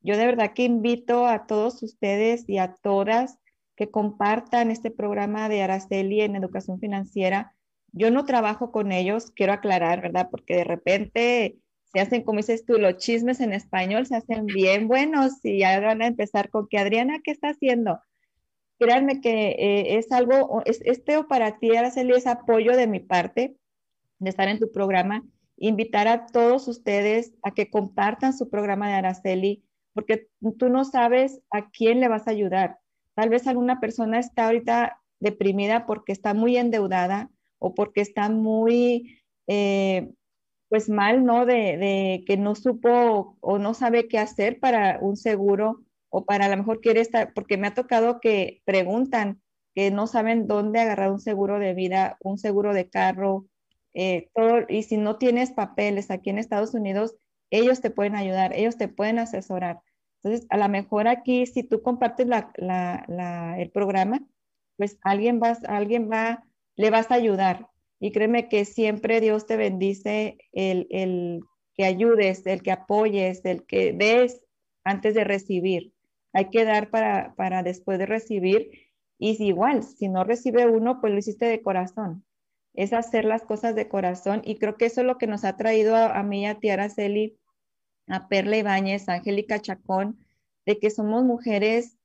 [0.00, 3.38] yo de verdad que invito a todos ustedes y a todas
[3.76, 7.52] que compartan este programa de Araceli en educación financiera.
[7.90, 10.28] Yo no trabajo con ellos, quiero aclarar, ¿verdad?
[10.30, 11.58] Porque de repente
[11.94, 15.78] se hacen, como dices tú, los chismes en español se hacen bien buenos y ya
[15.78, 18.00] van a empezar con que Adriana, ¿qué está haciendo?
[18.80, 23.56] Créanme que eh, es algo, es, este para ti, Araceli, es apoyo de mi parte
[24.18, 25.24] de estar en tu programa.
[25.56, 30.26] Invitar a todos ustedes a que compartan su programa de Araceli, porque
[30.58, 32.80] tú no sabes a quién le vas a ayudar.
[33.14, 37.30] Tal vez alguna persona está ahorita deprimida porque está muy endeudada
[37.60, 40.10] o porque está muy, eh,
[40.68, 41.46] pues mal, ¿no?
[41.46, 46.46] De, de, que no supo o no sabe qué hacer para un seguro o para
[46.46, 49.42] a lo mejor quiere estar, porque me ha tocado que preguntan
[49.74, 53.46] que no saben dónde agarrar un seguro de vida, un seguro de carro,
[53.94, 54.28] eh,
[54.68, 57.14] y si no tienes papeles aquí en Estados Unidos,
[57.50, 59.80] ellos te pueden ayudar, ellos te pueden asesorar.
[60.22, 64.20] Entonces, a lo mejor aquí, si tú compartes el programa,
[64.76, 66.44] pues alguien, va, alguien va,
[66.76, 67.68] le vas a ayudar.
[68.00, 71.40] Y créeme que siempre Dios te bendice el, el
[71.74, 74.42] que ayudes, el que apoyes, el que des
[74.84, 75.94] antes de recibir
[76.34, 78.70] hay que dar para, para después de recibir.
[79.18, 82.24] Y igual, si no recibe uno, pues lo hiciste de corazón.
[82.74, 84.42] Es hacer las cosas de corazón.
[84.44, 87.38] Y creo que eso es lo que nos ha traído a, mí, a Tiara Celi,
[88.08, 90.18] a Perla Ibáñez, a Angélica Chacón,
[90.66, 91.96] de que somos mujeres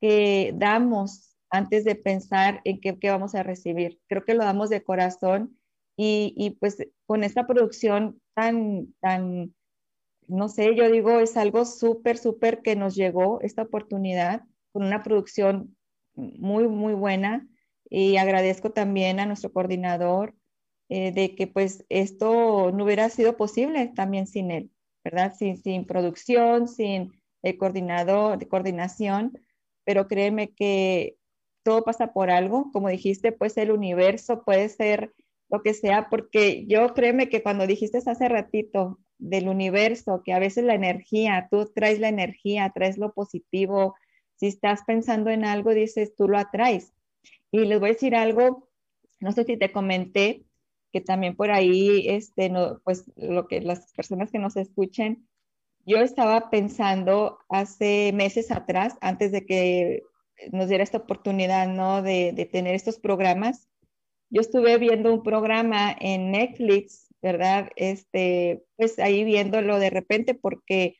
[0.00, 4.00] que damos antes de pensar en qué, qué, vamos a recibir.
[4.08, 5.58] Creo que lo damos de corazón
[5.96, 6.76] y, y pues
[7.06, 9.54] con esta producción tan, tan
[10.28, 14.42] no sé, yo digo, es algo súper, súper que nos llegó esta oportunidad
[14.72, 15.76] con una producción
[16.14, 17.48] muy, muy buena.
[17.90, 20.34] Y agradezco también a nuestro coordinador
[20.90, 24.70] eh, de que pues esto no hubiera sido posible también sin él,
[25.02, 25.34] ¿verdad?
[25.34, 27.12] Sin, sin producción, sin
[27.42, 29.38] el coordinador, de coordinación,
[29.84, 31.16] pero créeme que
[31.68, 35.12] todo pasa por algo, como dijiste, puede ser el universo, puede ser
[35.50, 40.38] lo que sea, porque yo créeme que cuando dijiste hace ratito, del universo, que a
[40.38, 43.96] veces la energía, tú traes la energía, traes lo positivo.
[44.36, 46.94] Si estás pensando en algo, dices, tú lo atraes.
[47.50, 48.68] Y les voy a decir algo,
[49.20, 50.44] no sé si te comenté,
[50.92, 55.28] que también por ahí, este, no, pues lo que las personas que nos escuchen,
[55.84, 60.02] yo estaba pensando hace meses atrás, antes de que
[60.52, 62.02] nos diera esta oportunidad, ¿no?
[62.02, 63.68] De, de tener estos programas.
[64.30, 67.70] Yo estuve viendo un programa en Netflix ¿verdad?
[67.76, 70.96] Este, pues ahí viéndolo de repente porque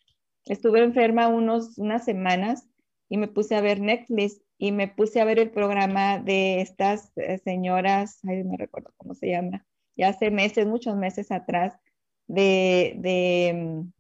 [0.47, 2.69] estuve enferma unos, unas semanas
[3.09, 7.13] y me puse a ver Netflix y me puse a ver el programa de estas
[7.17, 9.65] eh, señoras, ay, no recuerdo cómo se llama,
[9.97, 11.79] ya hace meses, muchos meses atrás,
[12.27, 13.93] de, de, mm,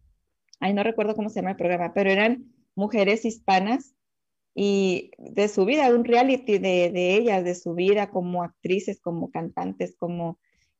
[0.60, 3.94] ay, no recuerdo cómo se llama el programa, pero eran mujeres hispanas
[4.60, 9.30] y de su vida, un reality de, de ellas, de su vida como actrices, como
[9.30, 10.39] cantantes, como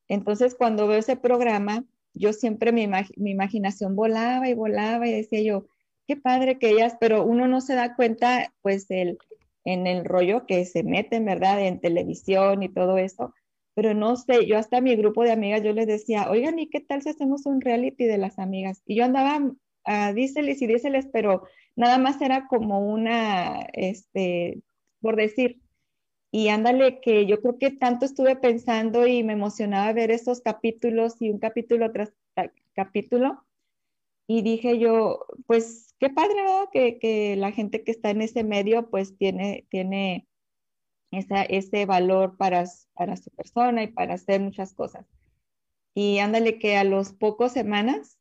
[0.09, 1.85] entonces, cuando veo ese programa,
[2.15, 5.67] yo siempre mi, mi, imaginación volaba y volaba y decía yo,
[6.07, 9.19] qué padre que ellas, pero uno no se da cuenta, pues, el,
[9.65, 11.65] en el rollo que se meten, ¿verdad?
[11.65, 13.35] En televisión y todo eso.
[13.75, 16.81] Pero no sé, yo hasta mi grupo de amigas, yo les decía, oigan, ¿y qué
[16.81, 18.83] tal si hacemos un reality de las amigas?
[18.87, 19.41] Y yo andaba
[19.85, 21.45] a díseles y díseles, pero
[21.79, 24.63] nada más era como una, este,
[25.01, 25.63] por decir,
[26.33, 31.15] y ándale, que yo creo que tanto estuve pensando y me emocionaba ver esos capítulos
[31.23, 32.13] y un capítulo tras
[32.75, 33.45] capítulo.
[34.27, 36.69] Y dije yo, pues qué padre, ¿verdad?
[36.73, 40.27] Que, la gente que está en ese medio, pues tiene, tiene
[41.13, 42.65] ese valor para,
[42.95, 45.07] para su persona y para hacer muchas cosas.
[45.95, 48.18] Y ándale, que a los pocos semanas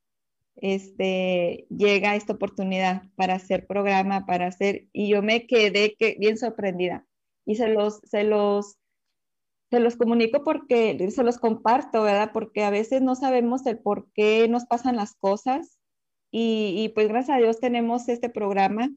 [0.62, 6.38] este, llega esta oportunidad para hacer programa, para hacer, y yo me quedé que, bien
[6.38, 7.06] sorprendida.
[7.46, 8.78] Y se los, se los,
[9.70, 12.32] se los comunico porque, se los comparto, ¿verdad?
[12.34, 15.80] Porque a veces no sabemos el por qué nos pasan las cosas.
[16.32, 18.90] Y, y pues gracias a Dios tenemos este programa.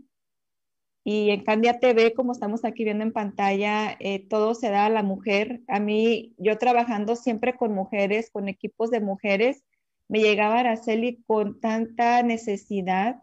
[1.02, 4.90] Y en Candia TV, como estamos aquí viendo en pantalla, eh, todo se da a
[4.90, 5.62] la mujer.
[5.66, 9.64] A mí, yo trabajando siempre con mujeres, con equipos de mujeres,
[10.10, 13.22] me llegaba Araceli con tanta necesidad,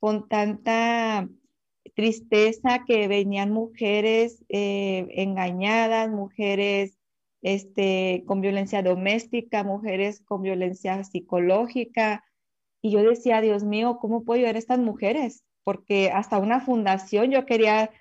[0.00, 1.28] con tanta
[1.94, 6.98] tristeza que venían mujeres eh, engañadas, mujeres
[7.40, 12.24] este, con violencia doméstica, mujeres con violencia psicológica.
[12.82, 15.44] Y yo decía, Dios mío, ¿cómo puedo ayudar a estas mujeres?
[15.62, 17.92] Porque hasta una fundación, yo quería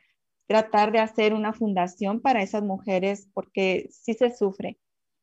[0.48, 4.80] tratar de hacer una fundación para esas mujeres porque sí se sufre.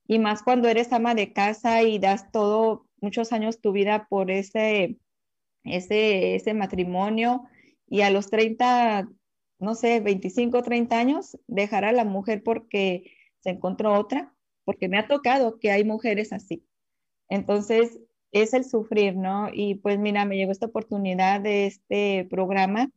[0.07, 4.31] Y más cuando eres ama de casa y das todo muchos años tu vida por
[4.31, 4.98] ese,
[5.64, 7.44] ese, ese matrimonio
[7.89, 9.09] y a los 30,
[9.59, 14.98] no sé, 25, 30 años, dejar a la mujer porque se encontró otra, porque me
[14.98, 16.64] ha tocado que hay mujeres así.
[17.28, 18.01] Entonces,
[18.32, 19.48] es el sufrir, ¿no?
[19.52, 22.90] Y pues mira, me llegó esta oportunidad de este programa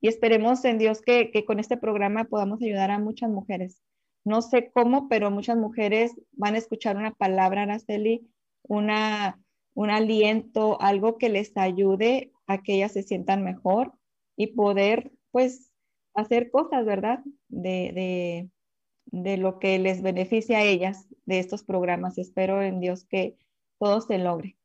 [0.00, 3.82] y esperemos en Dios que, que con este programa podamos ayudar a muchas mujeres.
[4.24, 8.28] No sé cómo, pero muchas mujeres van a escuchar una palabra, Araceli,
[8.62, 9.40] una,
[9.78, 13.92] un aliento, algo que les ayude a que ellas se sientan mejor
[14.36, 15.70] y poder, pues,
[16.14, 17.20] hacer cosas, ¿verdad?
[17.46, 18.50] De,
[19.06, 22.18] de, lo que les beneficia a ellas de estos programas.
[22.18, 23.36] Espero en Dios que
[23.78, 24.56] todo se logre.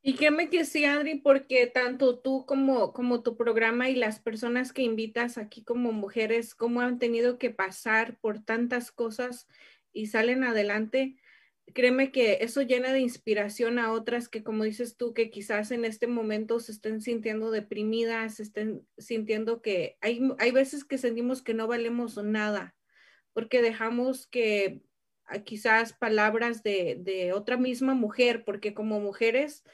[0.00, 4.72] Y me que sí, Adri, porque tanto tú como, como tu programa y las personas
[4.72, 9.46] que invitas aquí como mujeres, cómo han tenido que pasar por tantas cosas
[9.92, 11.17] y salen adelante,
[11.74, 15.84] créeme que eso llena de inspiración a otras que, como dices tú, que quizás en
[15.84, 21.42] este momento se estén sintiendo deprimidas, se estén sintiendo que hay, hay veces que sentimos
[21.42, 22.74] que no valemos nada,
[23.32, 24.82] porque dejamos que
[25.26, 29.64] ah, quizás palabras de, de otra misma mujer, porque como mujeres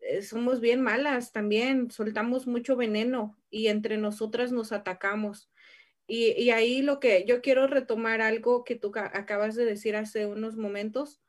[0.00, 5.50] eh, somos bien malas también, soltamos mucho veneno y entre nosotras nos atacamos.
[6.08, 10.26] Y, y ahí lo que yo quiero retomar algo que tú acabas de decir hace
[10.26, 11.20] unos momentos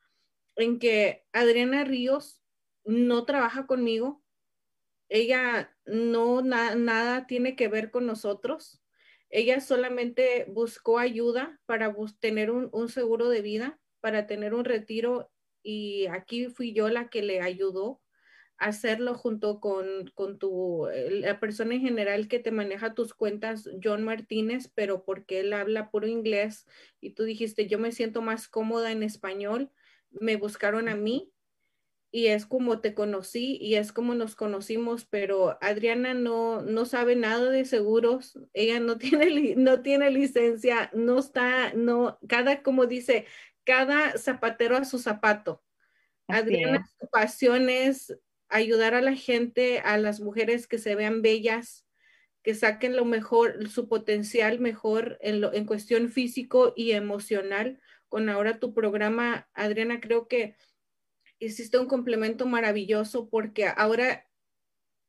[0.58, 2.42] en que Adriana Ríos
[2.84, 4.22] no trabaja conmigo,
[5.08, 8.82] ella no nada tiene que ver con nosotros,
[9.30, 15.30] ella solamente buscó ayuda para tener un, seguro de vida, para tener un retiro
[15.62, 18.00] y aquí fui yo la que le ayudó
[18.56, 23.70] a hacerlo junto con, con tu, la persona en general que te maneja tus cuentas,
[23.82, 26.66] John Martínez, pero porque él habla puro inglés
[27.00, 29.70] y tú dijiste, yo me siento más cómoda en español
[30.10, 31.32] me buscaron a mí
[32.10, 37.16] y es como te conocí y es como nos conocimos, pero Adriana no, no sabe
[37.16, 43.26] nada de seguros, ella no tiene, no tiene licencia, no está, no, cada, como dice,
[43.64, 45.62] cada zapatero a su zapato.
[46.26, 48.14] Adriana, su pasión es
[48.48, 51.86] ayudar a la gente, a las mujeres que se vean bellas,
[52.42, 58.28] que saquen lo mejor, su potencial mejor en, lo, en cuestión físico y emocional, con
[58.28, 60.56] ahora tu programa, Adriana, creo que
[61.38, 64.26] hiciste un complemento maravilloso porque ahora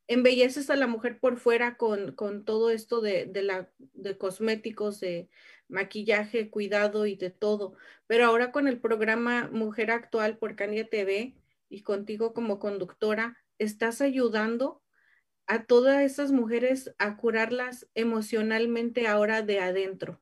[0.06, 5.28] embelleces a la mujer por fuera con, todo esto de, la, de cosméticos, de
[5.68, 7.74] maquillaje, cuidado y de todo.
[8.06, 11.36] Pero ahora con el programa Mujer Actual por Candia TV
[11.68, 14.82] y contigo como conductora, estás ayudando
[15.46, 20.20] a todas esas mujeres a curarlas emocionalmente ahora de adentro.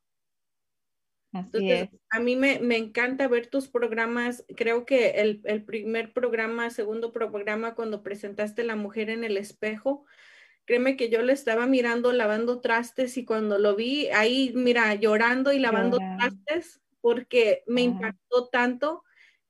[1.44, 4.44] Entonces, a mí me, encanta ver tus programas.
[4.56, 10.04] Creo que el, primer programa, segundo programa, cuando presentaste La Mujer en el Espejo,
[10.64, 15.52] créeme que yo le estaba mirando lavando trastes y cuando lo vi ahí, mira, llorando
[15.52, 19.04] y lavando trastes, porque me impactó tanto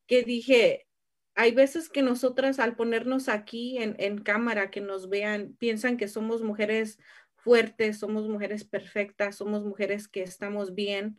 [0.06, 0.86] que dije,
[1.35, 6.09] hay veces que nosotras al ponernos aquí en, en cámara, que nos vean, piensan que
[6.09, 6.98] somos mujeres
[7.36, 11.16] fuertes, somos mujeres perfectas, somos mujeres que estamos bien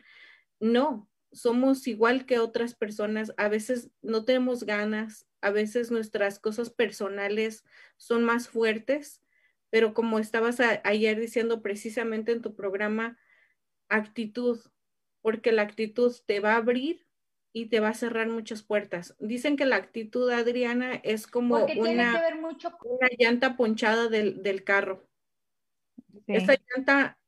[0.60, 6.70] no, somos igual que otras personas, a veces no tenemos ganas, a veces nuestras cosas
[6.70, 7.64] personales
[7.98, 9.22] son más fuertes,
[9.70, 13.18] pero como estabas ayer diciendo precisamente en tu programa,
[13.88, 14.60] actitud,
[15.22, 17.06] porque la actitud te va a abrir
[17.54, 19.16] y te va a cerrar muchas puertas.
[19.20, 22.22] Dicen que la actitud, Adriana, es como una,
[23.18, 25.08] llanta ponchada del, carro.
[26.28, 27.20] Esa llanta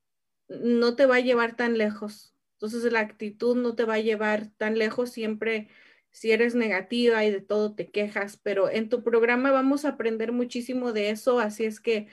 [0.47, 2.31] no te va a llevar tan lejos
[2.61, 5.67] entonces la actitud no te va a llevar tan lejos, siempre
[6.11, 10.31] si eres negativa y de todo te quejas, pero en tu programa vamos a aprender
[10.31, 12.07] muchísimo de eso, así es que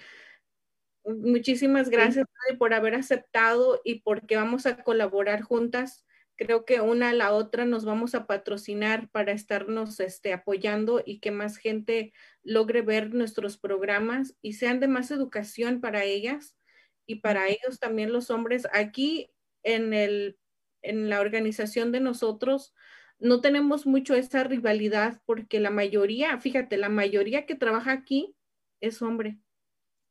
[1.04, 2.24] muchísimas gracias
[2.58, 6.06] por haber aceptado y porque vamos a colaborar juntas.
[6.36, 11.18] Creo que una a la otra nos vamos a patrocinar para estarnos este, apoyando y
[11.20, 16.56] que más gente logre ver nuestros programas y sean de más educación para ellas
[17.04, 18.66] y para ellos también los hombres.
[18.72, 19.30] Aquí
[19.62, 20.38] en, el,
[20.82, 22.74] en la organización de nosotros
[23.18, 28.34] no tenemos mucho esa rivalidad porque la mayoría, fíjate, la mayoría que trabaja aquí
[28.80, 29.38] es hombre.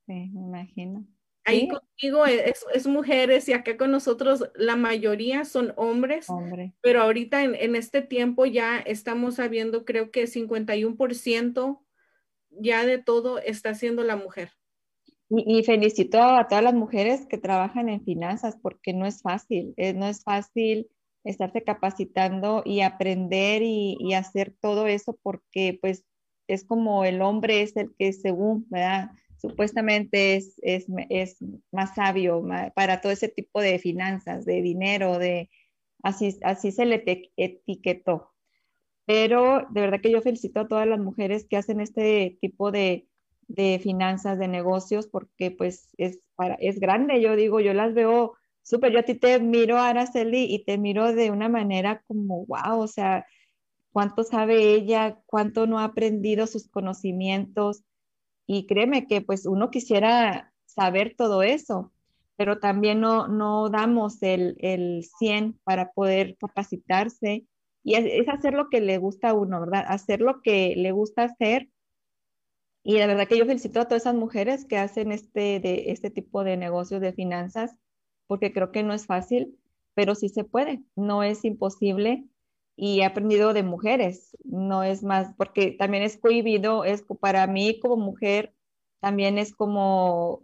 [0.06, 1.08] Sí, me imagino.
[1.46, 6.74] Ahí contigo es, es, mujeres y acá con nosotros la mayoría son hombres, Hombre.
[6.82, 11.82] pero ahorita en, en, este tiempo ya estamos sabiendo, creo que 51%
[12.50, 14.52] ya de todo está haciendo la mujer.
[15.30, 19.74] Y, y, felicito a todas las mujeres que trabajan en finanzas porque no es fácil,
[19.76, 20.88] eh, no es fácil
[21.26, 26.06] estarse capacitando y aprender y, y, hacer todo eso porque pues
[26.48, 29.12] es como el hombre es el que según, ¿verdad?
[29.38, 31.38] Supuestamente es, es, es
[31.72, 35.50] más sabio más, para todo ese tipo de finanzas, de dinero, de
[36.04, 37.04] así, así se le
[37.38, 38.32] etiquetó.
[39.06, 43.08] Pero de verdad que yo felicito a todas las mujeres que hacen este tipo de,
[43.48, 48.36] de finanzas, de negocios, porque pues es, para, es grande, yo digo, yo las veo
[48.62, 52.80] súper, yo a ti te miro, Araceli, y te miro de una manera como, wow,
[52.80, 53.26] o sea,
[53.92, 57.84] cuánto sabe ella, cuánto no ha aprendido sus conocimientos,
[58.46, 61.92] y créeme que pues uno quisiera saber todo eso,
[62.36, 67.46] pero también no, no damos el, el 100 para poder capacitarse,
[67.84, 69.86] y es, hacer lo que le gusta a uno, ¿verdad?
[69.88, 71.70] Hacer lo que le gusta hacer
[72.88, 76.10] y la verdad que yo felicito a todas esas mujeres que hacen este, de, este
[76.10, 77.78] tipo de negocios de finanzas,
[78.28, 79.60] porque creo que no es fácil,
[79.94, 82.30] pero sí se puede, no es imposible.
[82.78, 87.78] Y he aprendido de mujeres, no es más, porque también es cohibido, es para mí
[87.82, 88.54] como mujer,
[89.02, 90.44] también es como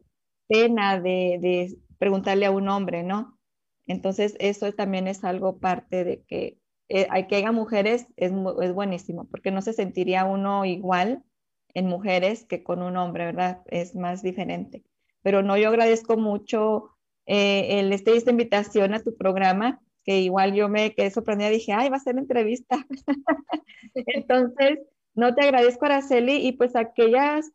[0.49, 3.39] pena de, de preguntarle a un hombre, ¿no?
[3.87, 6.59] Entonces, eso también es algo parte de que
[6.89, 11.23] eh, hay que haya mujeres, es, es buenísimo, porque no se sentiría uno igual
[11.73, 13.61] en mujeres que con un hombre, ¿verdad?
[13.67, 14.83] Es más diferente.
[15.21, 16.91] Pero no, yo agradezco mucho
[17.25, 21.71] eh, el, este, esta invitación a tu programa, que igual yo me quedé sorprendida, dije,
[21.73, 22.85] ay, va a ser entrevista.
[23.95, 24.79] Entonces,
[25.15, 27.51] no te agradezco, Araceli, y pues aquellas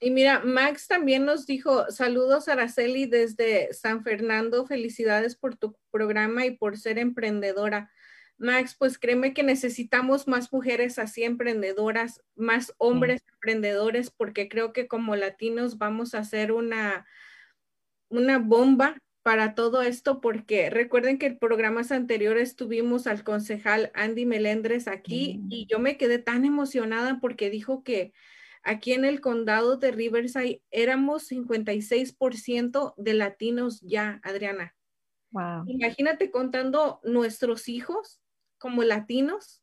[0.01, 6.47] Y mira, Max también nos dijo, saludos Araceli desde San Fernando, felicidades por tu programa
[6.47, 7.91] y por ser emprendedora.
[8.39, 13.33] Max, pues créeme que necesitamos más mujeres así emprendedoras, más hombres sí.
[13.33, 17.07] emprendedores, porque creo que como latinos vamos a hacer una,
[18.09, 24.27] una bomba para todo esto, porque recuerden que en programas anteriores tuvimos al concejal Andy
[24.27, 25.47] Melendres aquí mm.
[25.51, 28.13] y yo me quedé tan emocionada porque dijo que
[28.63, 34.77] aquí en el condado de Riverside éramos 56% de latinos ya, Adriana.
[35.31, 35.65] Wow.
[35.67, 38.21] Imagínate contando nuestros hijos
[38.59, 39.63] como latinos.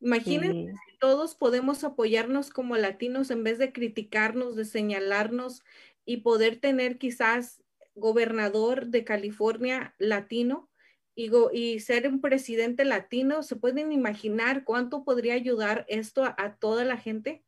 [0.00, 0.96] Imagínense sí.
[1.00, 5.62] todos podemos apoyarnos como latinos en vez de criticarnos, de señalarnos
[6.04, 7.62] y poder tener quizás
[7.94, 10.70] gobernador de California latino
[11.14, 13.42] y, y ser un presidente latino.
[13.42, 17.44] ¿Se pueden imaginar cuánto podría ayudar esto a, a toda la gente?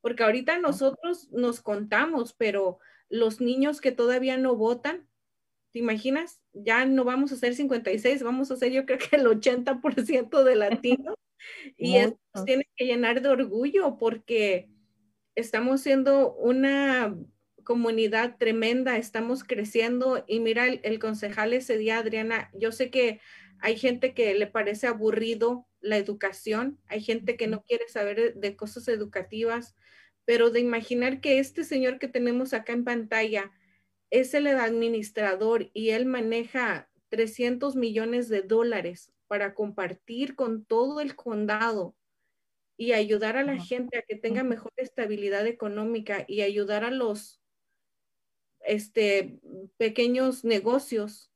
[0.00, 2.78] Porque ahorita nosotros nos contamos, pero
[3.08, 5.08] los niños que todavía no votan,
[5.76, 6.40] ¿Te imaginas?
[6.54, 10.56] Ya no vamos a ser 56, vamos a ser yo creo que el 80% de
[10.56, 11.14] latinos.
[11.76, 14.70] y eso nos tiene que llenar de orgullo porque
[15.34, 17.14] estamos siendo una
[17.62, 23.20] comunidad tremenda, estamos creciendo y mira el, concejal ese día, Adriana, yo sé que
[23.60, 28.56] hay gente que le parece aburrido la educación, hay gente que no quiere saber de
[28.56, 29.76] cosas educativas,
[30.24, 33.52] pero de imaginar que este señor que tenemos acá en pantalla
[34.10, 41.16] es el administrador y él maneja 300 millones de dólares para compartir con todo el
[41.16, 41.96] condado
[42.76, 47.40] y ayudar a la gente a que tenga mejor estabilidad económica y ayudar a los
[48.60, 49.40] este,
[49.78, 51.32] pequeños negocios.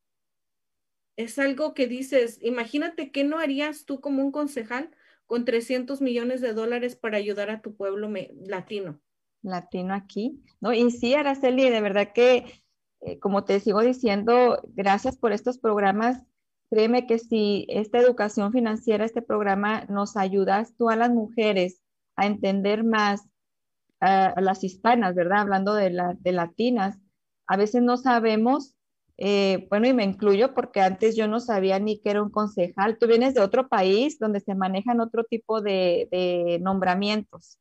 [1.16, 4.90] Es algo que dices, imagínate qué no harías tú como un concejal
[5.26, 8.10] con 300 millones de dólares para ayudar a tu pueblo
[8.46, 9.00] latino.
[9.42, 10.72] Latino aquí, ¿no?
[10.72, 12.59] Y sí, Araceli, de verdad que,
[13.00, 16.22] eh, como te sigo diciendo, gracias por estos programas
[16.70, 21.82] Créeme que si esta educación financiera, este programa nos ayudas tú a las mujeres
[22.14, 23.22] a entender más
[23.98, 25.40] a, las hispanas, ¿verdad?
[25.40, 25.90] Hablando de,
[26.20, 26.96] de latinas,
[27.48, 28.76] a veces no sabemos,
[29.16, 32.98] eh, bueno, y me incluyo porque antes yo no sabía ni que era un concejal.
[32.98, 37.58] Tú vienes de otro país donde se manejan otro tipo de, de nombramientos.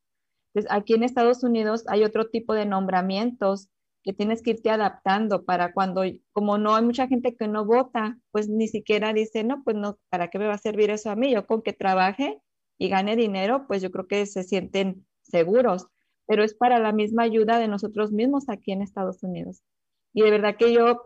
[0.53, 3.69] Entonces, aquí en Estados Unidos hay otro tipo de nombramientos
[4.03, 8.17] que tienes que irte adaptando para cuando, como no hay mucha gente que no vota,
[8.31, 11.15] pues ni siquiera dice, no, pues no, ¿para qué me va a servir eso a
[11.15, 11.31] mí?
[11.31, 12.41] Yo con que trabaje
[12.77, 15.87] y gane dinero, pues yo creo que se sienten seguros,
[16.25, 19.61] pero es para la misma ayuda de nosotros mismos aquí en Estados Unidos.
[20.13, 21.01] Y de verdad que yo,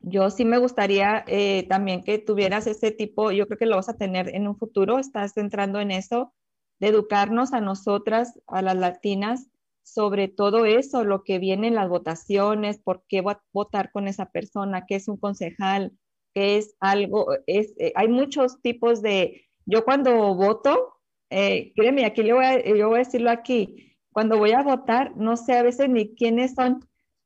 [0.00, 3.88] yo sí me gustaría eh, también que tuvieras ese tipo, yo creo que lo vas
[3.88, 6.34] a tener en un futuro, estás entrando en eso,
[6.78, 9.48] de educarnos a nosotras, a las latinas,
[9.86, 13.22] sobre todo eso, lo que viene en las votaciones, por qué
[13.52, 15.92] votar con esa persona, qué es un concejal,
[16.34, 20.96] qué es algo, es, eh, hay muchos tipos de, yo cuando voto,
[21.30, 25.16] eh, créeme, aquí yo voy, a, yo voy a decirlo aquí, cuando voy a votar,
[25.16, 26.80] no sé a veces ni quiénes son,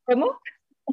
[0.04, 0.38] ¿cómo?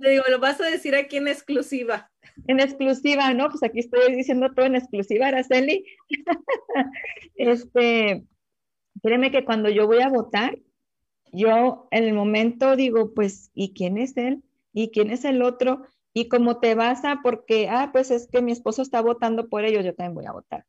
[0.01, 2.09] Te digo, lo vas a decir aquí en exclusiva.
[2.47, 3.49] En exclusiva, ¿no?
[3.49, 5.85] Pues aquí estoy diciendo todo en exclusiva, Araceli.
[7.35, 8.23] este,
[9.03, 10.57] créeme que cuando yo voy a votar,
[11.31, 14.43] yo en el momento digo, pues, ¿y quién es él?
[14.73, 15.83] ¿Y quién es el otro?
[16.13, 19.65] Y como te vas a, porque, ah, pues es que mi esposo está votando por
[19.65, 20.65] ellos, yo también voy a votar.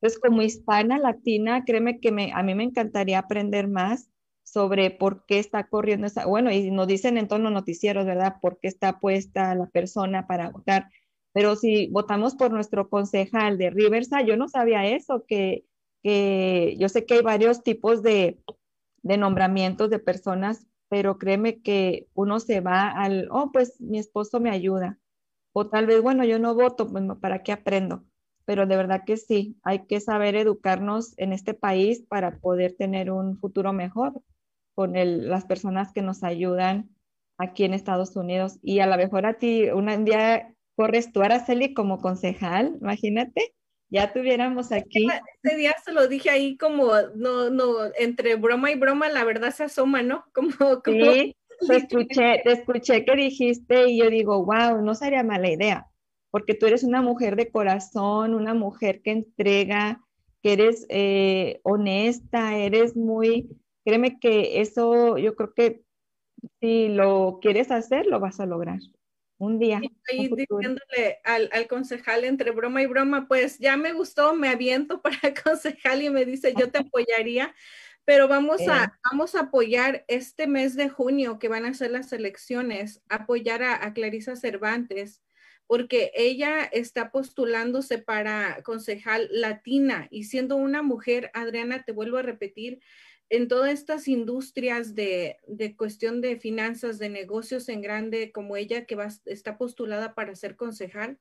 [0.00, 4.10] Entonces, como hispana latina, créeme que me, a mí me encantaría aprender más
[4.44, 8.36] sobre por qué está corriendo esa, bueno, y nos dicen en todos los noticieros, ¿verdad?
[8.40, 10.88] ¿Por qué está puesta la persona para votar?
[11.32, 15.64] Pero si votamos por nuestro concejal de Riverside, yo no sabía eso, que,
[16.02, 18.38] que yo sé que hay varios tipos de,
[19.08, 24.38] de nombramientos de personas, pero créeme que uno se va al, oh, pues mi esposo
[24.38, 24.98] me ayuda.
[25.52, 28.04] O tal vez, bueno, yo no voto, ¿para qué aprendo?
[28.44, 33.10] Pero de verdad que sí, hay que saber educarnos en este país para poder tener
[33.10, 34.20] un futuro mejor
[34.74, 36.90] con las personas que nos ayudan
[37.38, 38.58] aquí en Estados Unidos.
[38.62, 43.54] Y a lo mejor a ti, un día corres tú, Araceli, como concejal, imagínate,
[43.90, 45.06] ya tuviéramos aquí.
[45.42, 49.52] Ese día se lo dije ahí como, no, no, entre broma y broma, la verdad
[49.52, 50.24] se asoma, ¿no?
[50.34, 50.52] Como,
[50.82, 51.12] como...
[51.12, 51.36] Sí,
[51.66, 55.86] te escuché, te escuché que dijiste y yo digo, wow, no sería mala idea,
[56.30, 60.00] porque tú eres una mujer de corazón, una mujer que entrega,
[60.42, 63.48] que eres eh, honesta, eres muy,
[63.84, 65.82] créeme que eso yo creo que
[66.60, 68.78] si lo quieres hacer, lo vas a lograr
[69.38, 69.80] un día.
[70.10, 75.18] Diciéndole al, al, concejal entre broma y broma, pues ya me gustó, me aviento para
[75.22, 77.54] el concejal y me dice, yo te apoyaría,
[78.04, 78.88] pero vamos a, eh.
[79.10, 83.84] vamos a apoyar este mes de junio que van a ser las elecciones, apoyar a,
[83.84, 85.22] a Clarisa Cervantes
[85.68, 92.22] porque ella está postulándose para concejal latina y siendo una mujer, Adriana, te vuelvo a
[92.22, 92.80] repetir,
[93.30, 95.38] en todas estas industrias de,
[95.76, 100.56] cuestión de finanzas, de negocios en grande, como ella que va, está postulada para ser
[100.56, 101.18] concejal,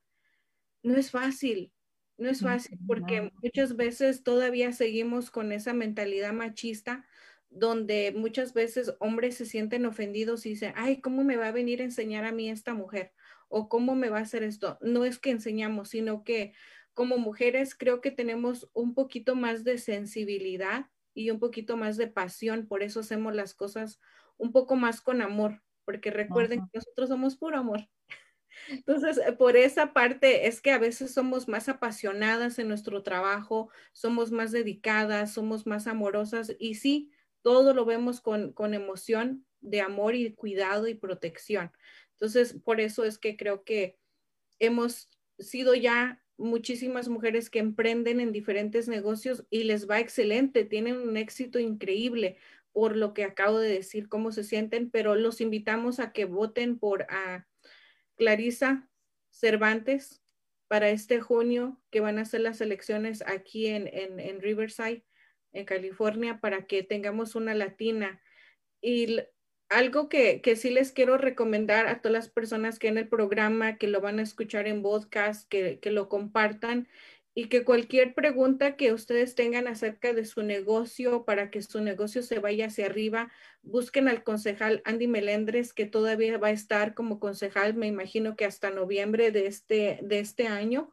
[0.83, 1.73] no es fácil,
[2.17, 7.05] no es fácil porque muchas veces todavía seguimos con esa mentalidad machista
[7.49, 11.81] donde muchas veces hombres se sienten ofendidos y dicen, ay, ¿cómo me va a venir
[11.81, 13.13] a enseñar a mí esta mujer?
[13.49, 14.77] ¿O cómo me va a hacer esto?
[14.81, 16.53] No es que enseñamos, sino que
[16.93, 20.87] como mujeres creo que tenemos un poquito más de sensibilidad
[21.17, 23.99] y un poquito más de pasión, por eso hacemos las cosas
[24.37, 27.89] un poco más con amor, porque recuerden que nosotros somos puro amor.
[28.69, 33.71] Entonces, eh, por esa parte es que a veces somos más apasionadas en nuestro trabajo,
[33.93, 37.11] somos más dedicadas, somos más amorosas y sí,
[37.41, 41.71] todo lo vemos con, con emoción de amor y cuidado y protección.
[42.11, 43.97] Entonces, por eso es que creo que
[44.59, 50.97] hemos sido ya muchísimas mujeres que emprenden en diferentes negocios y les va excelente, tienen
[50.97, 52.37] un éxito increíble
[52.71, 56.77] por lo que acabo de decir, cómo se sienten, pero los invitamos a que voten
[56.77, 57.47] por a
[58.15, 58.87] Clarisa
[59.31, 60.21] Cervantes
[60.67, 65.03] para este junio, que van a ser las elecciones aquí en, en Riverside,
[65.53, 68.21] en California, para que tengamos una latina.
[68.79, 69.17] Y
[69.69, 73.77] algo que, que, sí les quiero recomendar a todas las personas que en el programa,
[73.77, 76.87] que lo van a escuchar en podcast, que, que lo compartan
[77.37, 82.23] y que cualquier pregunta que ustedes tengan acerca de su negocio para que su negocio
[82.23, 83.31] se vaya hacia arriba,
[83.61, 88.45] busquen al concejal Andy Melendres, que todavía va a estar como concejal, me imagino que
[88.45, 90.91] hasta noviembre de este, de este año,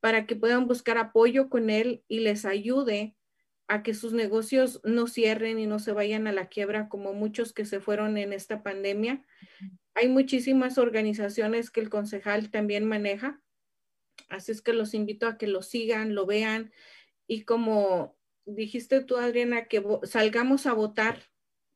[0.00, 3.16] para que puedan buscar apoyo con él y les ayude
[3.68, 7.52] a que sus negocios no cierren y no se vayan a la quiebra como muchos
[7.52, 9.24] que se fueron en esta pandemia.
[9.94, 13.42] Hay muchísimas organizaciones que el concejal también maneja,
[14.28, 16.72] así es que los invito a que lo sigan, lo vean
[17.26, 18.16] y como
[18.46, 21.22] dijiste tú, Adriana, que salgamos a votar,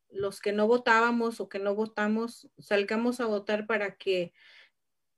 [0.09, 4.33] los que no votábamos o que no votamos, salgamos a votar para que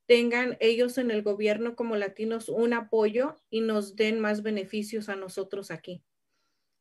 [0.07, 5.17] tengan ellos en el gobierno como latinos un apoyo y nos den más beneficios a
[5.17, 6.05] nosotros aquí.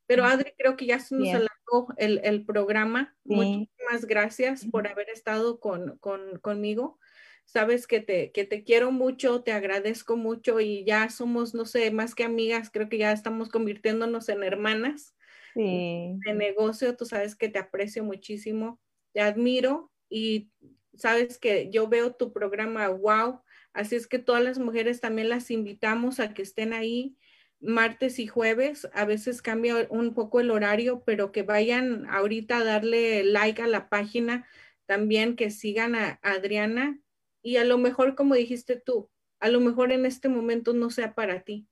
[0.06, 3.16] Pero Adri, creo que ya se nos alargó el, el programa.
[3.24, 7.00] Muchísimas gracias por haber estado con, con, conmigo.
[7.46, 11.92] Sabes que te, que te quiero mucho, te agradezco mucho y ya somos, no sé,
[11.92, 15.16] más que amigas, creo que ya estamos convirtiéndonos en hermanas
[15.56, 16.96] de negocio.
[16.96, 18.80] Tú sabes que te aprecio muchísimo,
[19.14, 20.52] te admiro y
[20.96, 23.42] sabes que yo veo tu programa, wow.
[23.74, 27.18] Así es que todas las mujeres también las invitamos a que estén ahí
[27.64, 28.88] martes y jueves.
[28.94, 33.68] A veces cambia un poco el horario, pero que vayan ahorita a darle like a
[33.68, 34.46] la página,
[34.86, 37.00] también que sigan a Adriana
[37.42, 39.10] y a lo mejor, como dijiste tú,
[39.40, 41.68] a lo mejor en este momento no sea para ti,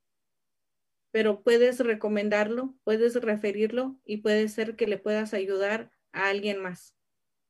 [1.12, 6.96] pero puedes recomendarlo, puedes referirlo y puede ser que le puedas ayudar a alguien más.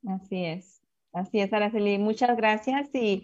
[0.08, 1.98] Así es, así es, Araceli.
[1.98, 3.24] Muchas gracias y,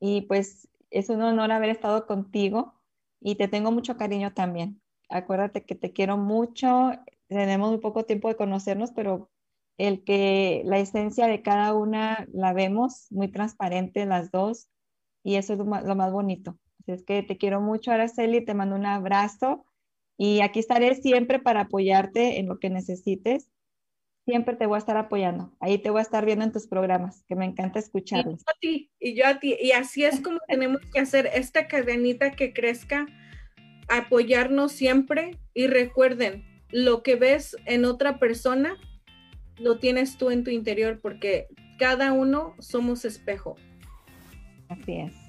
[0.00, 2.73] y pues es un honor haber estado contigo
[3.24, 4.82] y te tengo mucho cariño también.
[5.08, 6.90] Acuérdate que te quiero mucho,
[7.26, 9.30] tenemos muy poco tiempo de conocernos, pero
[9.78, 14.68] el que la esencia de cada una la vemos muy transparente las dos
[15.24, 16.58] y eso es lo más, bonito.
[16.80, 19.64] Así es que te quiero mucho, Araceli, te mando un abrazo
[20.18, 23.48] y aquí estaré siempre para apoyarte en lo que necesites
[24.24, 25.52] siempre te voy a estar apoyando.
[25.60, 28.40] Ahí te voy a estar viendo en tus programas, que me encanta escucharlos.
[28.40, 29.56] Y yo a ti, y yo a ti.
[29.60, 33.06] Y así es como tenemos que hacer esta cadenita que crezca,
[33.88, 35.38] apoyarnos siempre.
[35.52, 38.76] Y recuerden, lo que ves en otra persona,
[39.58, 41.46] lo tienes tú en tu interior, porque
[41.78, 43.56] cada uno somos espejo.
[44.68, 45.23] Así es.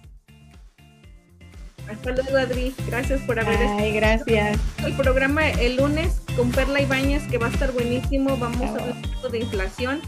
[1.89, 2.73] Hasta luego, Adri.
[2.87, 4.57] Gracias por haber Ay, gracias.
[4.85, 8.37] El programa el lunes con Perla Ibáñez, que va a estar buenísimo.
[8.37, 8.95] Vamos a hablar
[9.31, 10.01] de inflación.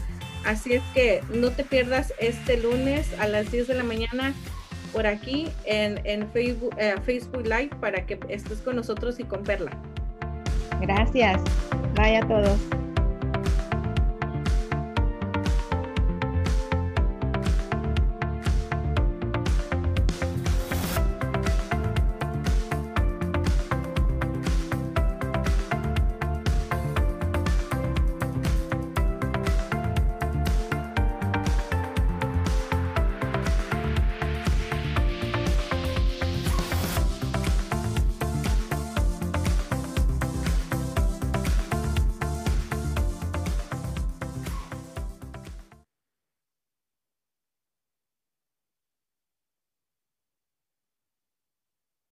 [0.44, 4.34] Así es que no te pierdas este lunes a las 10 de la mañana
[4.92, 9.70] por aquí en, Facebook, eh, Facebook Live para que estés con nosotros y con Perla.
[10.80, 11.40] Gracias.
[11.94, 12.58] Bye a todos.